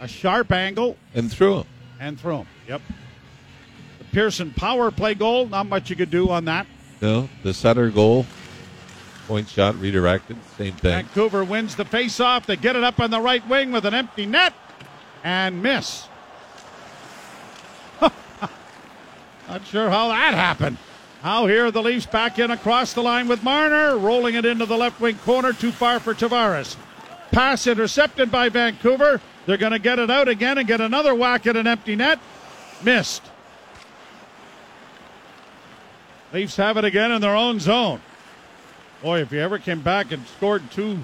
a 0.00 0.08
sharp 0.08 0.52
angle, 0.52 0.96
And 1.14 1.30
through 1.32 1.58
him. 1.60 1.66
and 2.00 2.20
through 2.20 2.38
'em. 2.40 2.46
Yep. 2.68 2.82
The 3.98 4.04
Pearson 4.12 4.50
power 4.52 4.90
play 4.90 5.14
goal, 5.14 5.46
not 5.48 5.66
much 5.66 5.88
you 5.90 5.96
could 5.96 6.10
do 6.10 6.28
on 6.30 6.44
that. 6.46 6.66
No, 7.00 7.28
the 7.42 7.54
Sutter 7.54 7.90
goal, 7.90 8.26
point 9.28 9.48
shot 9.48 9.78
redirected, 9.80 10.36
same 10.58 10.72
thing. 10.74 11.04
Vancouver 11.04 11.44
wins 11.44 11.76
the 11.76 11.84
face-off. 11.84 12.46
They 12.46 12.56
get 12.56 12.74
it 12.76 12.84
up 12.84 13.00
on 13.00 13.10
the 13.10 13.20
right 13.20 13.46
wing 13.48 13.70
with 13.72 13.84
an 13.86 13.94
empty 13.94 14.26
net 14.26 14.52
and 15.24 15.62
miss. 15.62 16.06
Not 18.00 19.64
sure 19.66 19.88
how 19.90 20.08
that 20.08 20.34
happened. 20.34 20.76
Now 21.24 21.46
here 21.46 21.70
the 21.70 21.82
Leafs 21.82 22.06
back 22.06 22.38
in 22.38 22.50
across 22.50 22.92
the 22.92 23.02
line 23.02 23.28
with 23.28 23.42
Marner, 23.42 23.96
rolling 23.96 24.34
it 24.34 24.44
into 24.44 24.66
the 24.66 24.76
left 24.76 25.00
wing 25.00 25.16
corner, 25.18 25.52
too 25.52 25.72
far 25.72 25.98
for 25.98 26.14
Tavares. 26.14 26.76
Pass 27.32 27.66
intercepted 27.66 28.30
by 28.30 28.48
Vancouver. 28.48 29.20
They're 29.46 29.56
going 29.56 29.72
to 29.72 29.78
get 29.78 29.98
it 29.98 30.10
out 30.10 30.28
again 30.28 30.58
and 30.58 30.66
get 30.66 30.80
another 30.80 31.14
whack 31.14 31.46
at 31.46 31.56
an 31.56 31.66
empty 31.66 31.96
net. 31.96 32.18
Missed. 32.82 33.22
Leafs 36.32 36.56
have 36.56 36.76
it 36.76 36.84
again 36.84 37.12
in 37.12 37.20
their 37.20 37.36
own 37.36 37.60
zone. 37.60 38.00
Boy, 39.02 39.20
if 39.20 39.32
you 39.32 39.40
ever 39.40 39.58
came 39.58 39.80
back 39.80 40.12
and 40.12 40.26
scored 40.26 40.70
two 40.70 40.98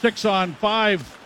six 0.00 0.24
on 0.24 0.54
five 0.54 1.18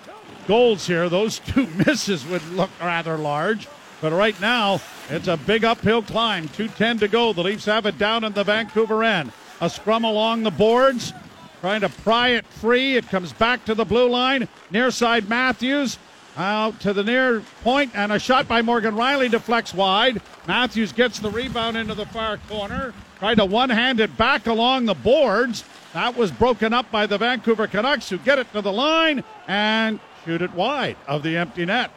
goals 0.47 0.87
here, 0.87 1.09
those 1.09 1.39
two 1.47 1.67
misses 1.87 2.27
would 2.27 2.47
look 2.51 2.71
rather 2.81 3.17
large. 3.17 3.69
But 4.01 4.13
right 4.13 4.39
now, 4.41 4.81
it's 5.11 5.29
a 5.29 5.37
big 5.37 5.65
uphill 5.65 6.03
climb. 6.03 6.49
2.10 6.49 7.01
to 7.01 7.09
go. 7.09 7.33
The 7.33 7.43
Leafs 7.43 7.65
have 7.65 7.87
it 7.87 7.99
down 7.99 8.25
in 8.25 8.33
the 8.33 8.45
Vancouver 8.45 9.03
end. 9.03 9.33
A 9.61 9.69
scrum 9.69 10.05
along 10.05 10.43
the 10.43 10.51
boards, 10.51 11.13
trying 11.61 11.83
to 11.83 11.89
pry 11.89 12.29
it 12.29 12.47
free. 12.47 12.97
It 12.97 13.09
comes 13.09 13.33
back 13.33 13.65
to 13.65 13.75
the 13.75 13.85
blue 13.85 14.09
line. 14.09 14.49
Near 14.71 14.91
side 14.91 15.29
Matthews. 15.29 15.99
Out 16.37 16.79
to 16.81 16.93
the 16.93 17.03
near 17.03 17.41
point, 17.65 17.91
and 17.95 18.13
a 18.13 18.19
shot 18.19 18.47
by 18.47 18.63
Morgan 18.63 18.95
Rielly 18.95 19.31
deflects 19.31 19.75
wide. 19.75 20.23
Matthews 20.47 20.93
gets 20.93 21.19
the 21.19 21.31
rebound 21.31 21.77
into 21.77 21.95
the 21.95 22.07
far 22.07 22.39
corner. 22.49 22.95
Tried 23.19 23.35
to 23.35 23.45
one 23.45 23.69
hand 23.69 23.99
it 23.99 24.17
back 24.17 24.47
along 24.47 24.87
the 24.87 24.95
boards. 24.95 25.65
That 25.93 26.17
was 26.17 26.31
broken 26.31 26.73
up 26.73 26.91
by 26.93 27.07
the 27.07 27.19
Vancouver 27.19 27.67
Canucks, 27.67 28.09
who 28.09 28.19
get 28.19 28.39
it 28.39 28.51
to 28.53 28.63
the 28.63 28.73
line 28.73 29.25
and 29.49 29.99
shoot 30.25 30.41
it 30.41 30.55
wide 30.55 30.97
of 31.09 31.25
the 31.25 31.37
empty 31.37 31.67
net. 31.67 31.91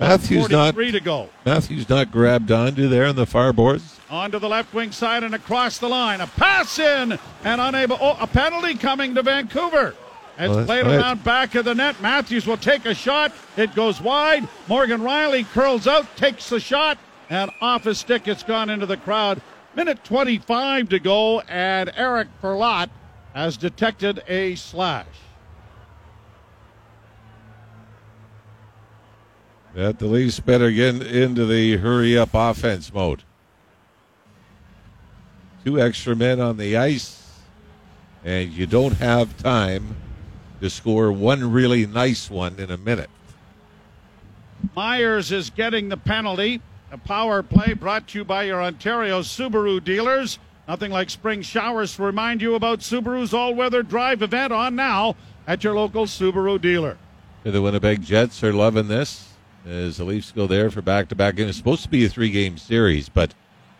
Matthews 0.00 0.48
not 0.48 0.74
43 0.74 0.92
to 0.92 1.00
go. 1.00 1.28
Matthews 1.44 1.88
not 1.88 2.10
grabbed 2.10 2.50
onto 2.50 2.88
there 2.88 3.04
in 3.04 3.16
the 3.16 3.26
far 3.26 3.52
boards. 3.52 4.00
Onto 4.08 4.38
the 4.38 4.48
left 4.48 4.72
wing 4.74 4.92
side 4.92 5.22
and 5.22 5.34
across 5.34 5.78
the 5.78 5.88
line. 5.88 6.20
A 6.20 6.26
pass 6.26 6.78
in 6.78 7.18
and 7.44 7.60
unable. 7.60 7.98
Oh, 8.00 8.16
a 8.20 8.26
penalty 8.26 8.74
coming 8.74 9.14
to 9.14 9.22
Vancouver. 9.22 9.94
It's 10.38 10.54
Well, 10.54 10.64
played 10.64 10.86
right. 10.86 10.96
around 10.96 11.22
back 11.22 11.54
of 11.54 11.66
the 11.66 11.74
net. 11.74 12.00
Matthews 12.00 12.46
will 12.46 12.56
take 12.56 12.86
a 12.86 12.94
shot. 12.94 13.30
It 13.58 13.74
goes 13.74 14.00
wide. 14.00 14.48
Morgan 14.68 15.02
Rielly 15.02 15.44
curls 15.52 15.86
out, 15.86 16.16
takes 16.16 16.48
the 16.48 16.60
shot, 16.60 16.96
and 17.28 17.50
off 17.60 17.84
his 17.84 17.98
stick, 17.98 18.26
it's 18.26 18.42
gone 18.42 18.70
into 18.70 18.86
the 18.86 18.96
crowd. 18.96 19.42
Minute 19.76 20.02
25 20.02 20.88
to 20.88 20.98
go, 20.98 21.40
and 21.40 21.92
Eric 21.94 22.28
Furlatt 22.40 22.88
has 23.34 23.56
detected 23.58 24.22
a 24.26 24.54
slash. 24.54 25.06
That 29.74 30.00
the 30.00 30.06
Leafs 30.06 30.40
better 30.40 30.70
get 30.70 31.00
into 31.00 31.46
the 31.46 31.76
hurry 31.76 32.18
up 32.18 32.30
offense 32.34 32.92
mode. 32.92 33.22
Two 35.64 35.80
extra 35.80 36.16
men 36.16 36.40
on 36.40 36.56
the 36.56 36.76
ice, 36.76 37.40
and 38.24 38.50
you 38.50 38.66
don't 38.66 38.94
have 38.94 39.36
time 39.38 39.94
to 40.60 40.68
score 40.70 41.12
one 41.12 41.52
really 41.52 41.86
nice 41.86 42.28
one 42.28 42.58
in 42.58 42.70
a 42.70 42.76
minute. 42.76 43.10
Myers 44.74 45.30
is 45.30 45.50
getting 45.50 45.88
the 45.88 45.96
penalty. 45.96 46.60
A 46.90 46.98
power 46.98 47.42
play 47.42 47.72
brought 47.72 48.08
to 48.08 48.18
you 48.18 48.24
by 48.24 48.44
your 48.44 48.60
Ontario 48.60 49.20
Subaru 49.20 49.82
dealers. 49.82 50.40
Nothing 50.66 50.90
like 50.90 51.10
spring 51.10 51.42
showers 51.42 51.94
to 51.96 52.02
remind 52.02 52.42
you 52.42 52.56
about 52.56 52.80
Subaru's 52.80 53.32
all 53.32 53.54
weather 53.54 53.82
drive 53.84 54.22
event 54.22 54.52
on 54.52 54.74
now 54.74 55.14
at 55.46 55.62
your 55.62 55.74
local 55.74 56.06
Subaru 56.06 56.60
dealer. 56.60 56.98
The 57.44 57.62
Winnipeg 57.62 58.02
Jets 58.02 58.42
are 58.42 58.52
loving 58.52 58.88
this 58.88 59.29
as 59.66 59.98
the 59.98 60.04
Leafs 60.04 60.32
go 60.32 60.46
there 60.46 60.70
for 60.70 60.82
back 60.82 61.08
to 61.08 61.14
back 61.14 61.36
games. 61.36 61.50
It's 61.50 61.58
supposed 61.58 61.82
to 61.82 61.88
be 61.88 62.04
a 62.04 62.08
three 62.08 62.30
game 62.30 62.58
series, 62.58 63.08
but 63.08 63.34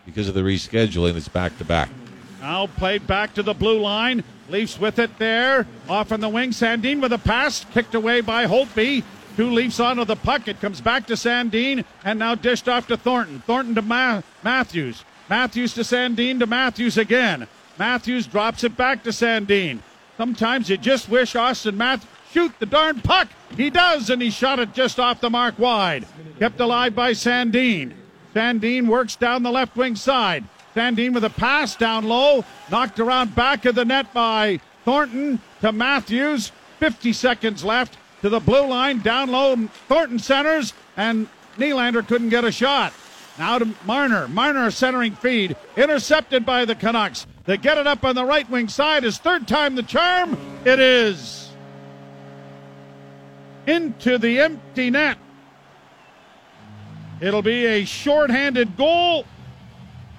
because 0.05 0.27
of 0.27 0.33
the 0.33 0.41
rescheduling, 0.41 1.15
it's 1.15 1.27
back 1.27 1.57
to 1.57 1.65
back. 1.65 1.89
Now 2.41 2.67
played 2.67 3.05
back 3.05 3.33
to 3.35 3.43
the 3.43 3.53
blue 3.53 3.79
line. 3.79 4.23
Leafs 4.49 4.79
with 4.79 4.99
it 4.99 5.17
there. 5.19 5.67
Off 5.87 6.11
on 6.11 6.19
the 6.19 6.29
wing. 6.29 6.51
Sandin 6.51 7.01
with 7.01 7.13
a 7.13 7.17
pass. 7.17 7.65
Kicked 7.71 7.95
away 7.95 8.21
by 8.21 8.45
Holtby. 8.45 9.03
Two 9.37 9.51
Leafs 9.51 9.79
onto 9.79 10.03
the 10.03 10.15
puck. 10.15 10.47
It 10.47 10.59
comes 10.59 10.81
back 10.81 11.07
to 11.07 11.13
Sandin 11.13 11.85
and 12.03 12.19
now 12.19 12.35
dished 12.35 12.67
off 12.67 12.87
to 12.87 12.97
Thornton. 12.97 13.41
Thornton 13.45 13.75
to 13.75 13.81
Ma- 13.81 14.21
Matthews. 14.43 15.05
Matthews 15.29 15.73
to 15.75 15.81
Sandin 15.81 16.39
to 16.39 16.47
Matthews 16.47 16.97
again. 16.97 17.47
Matthews 17.79 18.27
drops 18.27 18.63
it 18.63 18.75
back 18.75 19.03
to 19.03 19.11
Sandin. 19.11 19.79
Sometimes 20.17 20.69
you 20.69 20.77
just 20.77 21.07
wish 21.09 21.33
Auston 21.33 21.75
Matthews 21.75 22.09
shoot 22.31 22.53
the 22.59 22.65
darn 22.65 23.01
puck. 23.01 23.29
He 23.55 23.69
does, 23.69 24.09
and 24.09 24.21
he 24.21 24.29
shot 24.29 24.59
it 24.59 24.73
just 24.73 24.99
off 24.99 25.21
the 25.21 25.29
mark 25.29 25.59
wide. 25.59 26.05
Kept 26.39 26.59
alive 26.59 26.95
by 26.95 27.11
Sandin. 27.11 27.93
Sandin 28.33 28.87
works 28.87 29.15
down 29.15 29.43
the 29.43 29.51
left 29.51 29.75
wing 29.75 29.95
side. 29.95 30.45
Sandin 30.75 31.13
with 31.13 31.25
a 31.25 31.29
pass 31.29 31.75
down 31.75 32.05
low, 32.05 32.45
knocked 32.69 32.99
around 32.99 33.35
back 33.35 33.65
of 33.65 33.75
the 33.75 33.83
net 33.83 34.13
by 34.13 34.59
Thornton 34.85 35.41
to 35.59 35.71
Matthews. 35.71 36.51
50 36.79 37.13
seconds 37.13 37.63
left 37.63 37.97
to 38.21 38.29
the 38.29 38.39
blue 38.39 38.65
line, 38.65 38.99
down 38.99 39.31
low. 39.31 39.55
Thornton 39.87 40.17
centers, 40.17 40.73
and 40.95 41.27
Nylander 41.57 42.07
couldn't 42.07 42.29
get 42.29 42.45
a 42.45 42.51
shot. 42.51 42.93
Now 43.37 43.59
to 43.59 43.73
Marner. 43.85 44.27
Marner 44.29 44.71
centering 44.71 45.15
feed, 45.15 45.55
intercepted 45.75 46.45
by 46.45 46.65
the 46.65 46.75
Canucks. 46.75 47.27
They 47.45 47.57
get 47.57 47.77
it 47.77 47.87
up 47.87 48.05
on 48.05 48.15
the 48.15 48.25
right 48.25 48.49
wing 48.49 48.67
side. 48.67 49.03
His 49.03 49.17
third 49.17 49.47
time 49.47 49.75
the 49.75 49.83
charm. 49.83 50.37
It 50.63 50.79
is 50.79 51.40
into 53.67 54.17
the 54.17 54.39
empty 54.39 54.89
net. 54.89 55.17
It'll 57.19 57.41
be 57.41 57.65
a 57.65 57.85
shorthanded 57.85 58.75
goal 58.75 59.25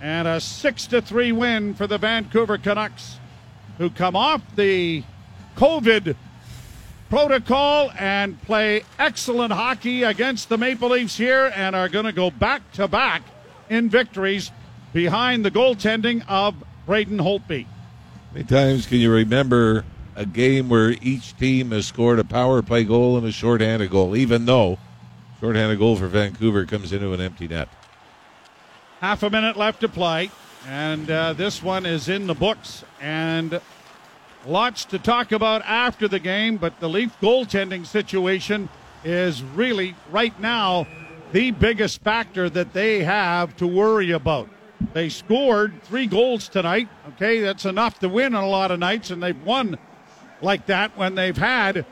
and 0.00 0.28
a 0.28 0.40
6 0.40 0.86
to 0.88 1.02
3 1.02 1.32
win 1.32 1.74
for 1.74 1.86
the 1.86 1.98
Vancouver 1.98 2.58
Canucks 2.58 3.18
who 3.78 3.90
come 3.90 4.14
off 4.14 4.42
the 4.54 5.02
COVID 5.56 6.14
protocol 7.08 7.90
and 7.98 8.40
play 8.42 8.84
excellent 8.98 9.52
hockey 9.52 10.02
against 10.02 10.48
the 10.48 10.56
Maple 10.56 10.90
Leafs 10.90 11.16
here 11.16 11.52
and 11.54 11.76
are 11.76 11.88
going 11.88 12.04
to 12.04 12.12
go 12.12 12.30
back 12.30 12.70
to 12.72 12.88
back 12.88 13.22
in 13.68 13.88
victories 13.88 14.50
behind 14.92 15.44
the 15.44 15.50
goaltending 15.50 16.24
of 16.28 16.54
Braden 16.86 17.18
Holtby. 17.18 17.64
How 17.64 18.34
many 18.34 18.46
times 18.46 18.86
can 18.86 18.98
you 18.98 19.12
remember 19.12 19.84
a 20.14 20.26
game 20.26 20.68
where 20.68 20.90
each 21.02 21.36
team 21.36 21.70
has 21.70 21.86
scored 21.86 22.18
a 22.18 22.24
power 22.24 22.62
play 22.62 22.84
goal 22.84 23.16
and 23.16 23.26
a 23.26 23.32
shorthanded 23.32 23.90
goal, 23.90 24.16
even 24.16 24.44
though 24.44 24.78
shorthanded 25.40 25.78
goal 25.78 25.96
for 25.96 26.08
Vancouver 26.08 26.64
comes 26.66 26.92
into 26.92 27.12
an 27.12 27.20
empty 27.20 27.48
net? 27.48 27.68
Half 29.00 29.22
a 29.22 29.30
minute 29.30 29.56
left 29.56 29.80
to 29.80 29.88
play, 29.88 30.30
and 30.68 31.10
uh, 31.10 31.32
this 31.32 31.62
one 31.62 31.86
is 31.86 32.08
in 32.08 32.26
the 32.26 32.34
books. 32.34 32.84
And 33.00 33.60
lots 34.46 34.84
to 34.86 34.98
talk 34.98 35.32
about 35.32 35.62
after 35.62 36.06
the 36.06 36.20
game, 36.20 36.56
but 36.56 36.78
the 36.78 36.88
Leaf 36.88 37.18
goaltending 37.20 37.86
situation 37.86 38.68
is 39.04 39.42
really, 39.42 39.96
right 40.10 40.38
now, 40.38 40.86
the 41.32 41.50
biggest 41.50 42.02
factor 42.02 42.48
that 42.50 42.72
they 42.72 43.02
have 43.02 43.56
to 43.56 43.66
worry 43.66 44.10
about. 44.10 44.48
They 44.92 45.08
scored 45.08 45.82
three 45.84 46.06
goals 46.06 46.48
tonight. 46.48 46.88
Okay, 47.10 47.40
that's 47.40 47.64
enough 47.64 47.98
to 48.00 48.08
win 48.08 48.34
on 48.34 48.44
a 48.44 48.48
lot 48.48 48.70
of 48.70 48.78
nights, 48.78 49.10
and 49.10 49.22
they've 49.22 49.42
won 49.44 49.78
like 50.42 50.66
that 50.66 50.96
when 50.96 51.14
they've 51.14 51.36
had 51.36 51.84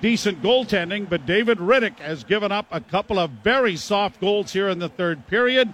decent 0.00 0.42
goaltending. 0.42 1.08
But 1.08 1.26
David 1.26 1.58
Rittich 1.58 1.98
has 1.98 2.24
given 2.24 2.52
up 2.52 2.66
a 2.70 2.80
couple 2.80 3.18
of 3.18 3.30
very 3.30 3.76
soft 3.76 4.20
goals 4.20 4.52
here 4.52 4.68
in 4.68 4.78
the 4.78 4.88
third 4.88 5.26
period, 5.26 5.72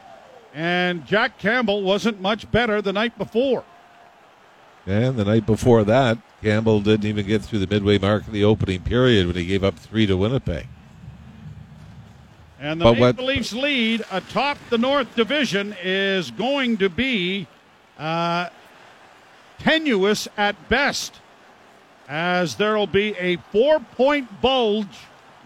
and 0.54 1.06
Jack 1.06 1.38
Campbell 1.38 1.82
wasn't 1.82 2.20
much 2.20 2.50
better 2.50 2.80
the 2.80 2.92
night 2.92 3.16
before. 3.18 3.64
And 4.86 5.16
the 5.16 5.24
night 5.24 5.46
before 5.46 5.82
that, 5.84 6.18
Campbell 6.42 6.80
didn't 6.80 7.06
even 7.06 7.26
get 7.26 7.42
through 7.42 7.60
the 7.60 7.66
midway 7.66 7.98
mark 7.98 8.26
of 8.26 8.32
the 8.32 8.44
opening 8.44 8.82
period 8.82 9.26
when 9.26 9.36
he 9.36 9.46
gave 9.46 9.64
up 9.64 9.78
three 9.78 10.06
to 10.06 10.16
Winnipeg. 10.16 10.66
And 12.60 12.80
the 12.80 12.84
But 12.84 12.98
Maple 12.98 13.26
Leafs 13.26 13.52
lead 13.52 14.04
atop 14.10 14.58
the 14.70 14.78
North 14.78 15.14
Division 15.16 15.74
is 15.82 16.30
going 16.30 16.78
to 16.78 16.88
be 16.88 17.46
uh, 17.98 18.48
tenuous 19.58 20.28
at 20.36 20.68
best, 20.68 21.20
as 22.08 22.56
there 22.56 22.76
will 22.76 22.86
be 22.86 23.14
a 23.18 23.36
four 23.52 23.80
point 23.80 24.40
bulge 24.40 24.98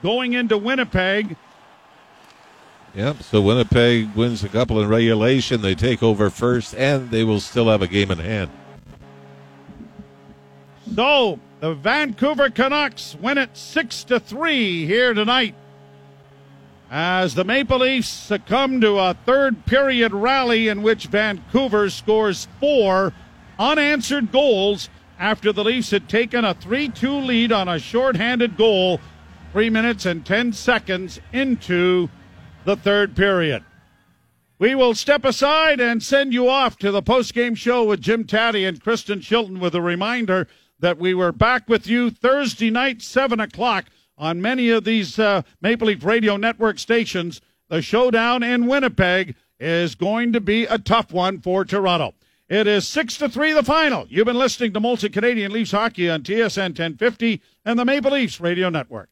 going 0.02 0.32
into 0.32 0.56
Winnipeg. 0.56 1.36
Yep. 2.94 3.22
So 3.22 3.40
Winnipeg 3.40 4.14
wins 4.14 4.42
a 4.42 4.48
couple 4.48 4.80
in 4.82 4.88
regulation. 4.88 5.60
They 5.60 5.74
take 5.74 6.02
over 6.02 6.30
first, 6.30 6.74
and 6.74 7.10
they 7.10 7.22
will 7.22 7.40
still 7.40 7.68
have 7.68 7.82
a 7.82 7.86
game 7.86 8.10
in 8.10 8.18
hand. 8.18 8.50
So 10.94 11.38
the 11.60 11.74
Vancouver 11.74 12.50
Canucks 12.50 13.16
win 13.20 13.38
it 13.38 13.56
six 13.56 14.04
to 14.04 14.18
three 14.18 14.86
here 14.86 15.14
tonight. 15.14 15.54
As 16.90 17.34
the 17.34 17.44
Maple 17.44 17.80
Leafs 17.80 18.08
succumb 18.08 18.80
to 18.80 18.98
a 18.98 19.14
third 19.26 19.66
period 19.66 20.14
rally 20.14 20.68
in 20.68 20.82
which 20.82 21.06
Vancouver 21.06 21.90
scores 21.90 22.48
four 22.58 23.12
unanswered 23.58 24.32
goals 24.32 24.88
after 25.18 25.52
the 25.52 25.64
Leafs 25.64 25.90
had 25.90 26.08
taken 26.08 26.44
a 26.44 26.54
3 26.54 26.88
2 26.88 27.12
lead 27.12 27.52
on 27.52 27.68
a 27.68 27.78
shorthanded 27.78 28.56
goal 28.56 29.00
three 29.52 29.70
minutes 29.70 30.06
and 30.06 30.24
10 30.24 30.52
seconds 30.52 31.20
into 31.32 32.08
the 32.64 32.76
third 32.76 33.16
period. 33.16 33.64
We 34.58 34.74
will 34.74 34.94
step 34.94 35.24
aside 35.24 35.80
and 35.80 36.02
send 36.02 36.32
you 36.32 36.48
off 36.48 36.76
to 36.78 36.90
the 36.90 37.02
post-game 37.02 37.54
show 37.54 37.84
with 37.84 38.00
Jim 38.00 38.24
Tatti 38.24 38.64
and 38.64 38.80
Kristen 38.80 39.20
Shilton 39.20 39.60
with 39.60 39.74
a 39.74 39.80
reminder 39.80 40.48
that 40.80 40.98
we 40.98 41.14
were 41.14 41.32
back 41.32 41.68
with 41.68 41.86
you 41.86 42.10
Thursday 42.10 42.70
night, 42.70 43.02
7 43.02 43.40
o'clock 43.40 43.86
on 44.16 44.42
many 44.42 44.70
of 44.70 44.84
these 44.84 45.18
uh, 45.18 45.42
Maple 45.60 45.86
Leaf 45.86 46.04
Radio 46.04 46.36
Network 46.36 46.78
stations. 46.78 47.40
The 47.68 47.82
showdown 47.82 48.42
in 48.42 48.66
Winnipeg 48.66 49.36
is 49.60 49.94
going 49.94 50.32
to 50.32 50.40
be 50.40 50.64
a 50.64 50.78
tough 50.78 51.12
one 51.12 51.40
for 51.40 51.64
Toronto. 51.64 52.14
It 52.48 52.66
is 52.66 52.88
6 52.88 53.18
to 53.18 53.28
3 53.28 53.52
the 53.52 53.62
final. 53.62 54.06
You've 54.08 54.24
been 54.24 54.38
listening 54.38 54.72
to 54.72 54.80
Molson 54.80 55.12
Canadian 55.12 55.52
Leafs 55.52 55.72
Hockey 55.72 56.08
on 56.08 56.22
TSN 56.22 56.70
1050 56.70 57.42
and 57.66 57.78
the 57.78 57.84
Maple 57.84 58.12
Leafs 58.12 58.40
Radio 58.40 58.70
Network. 58.70 59.10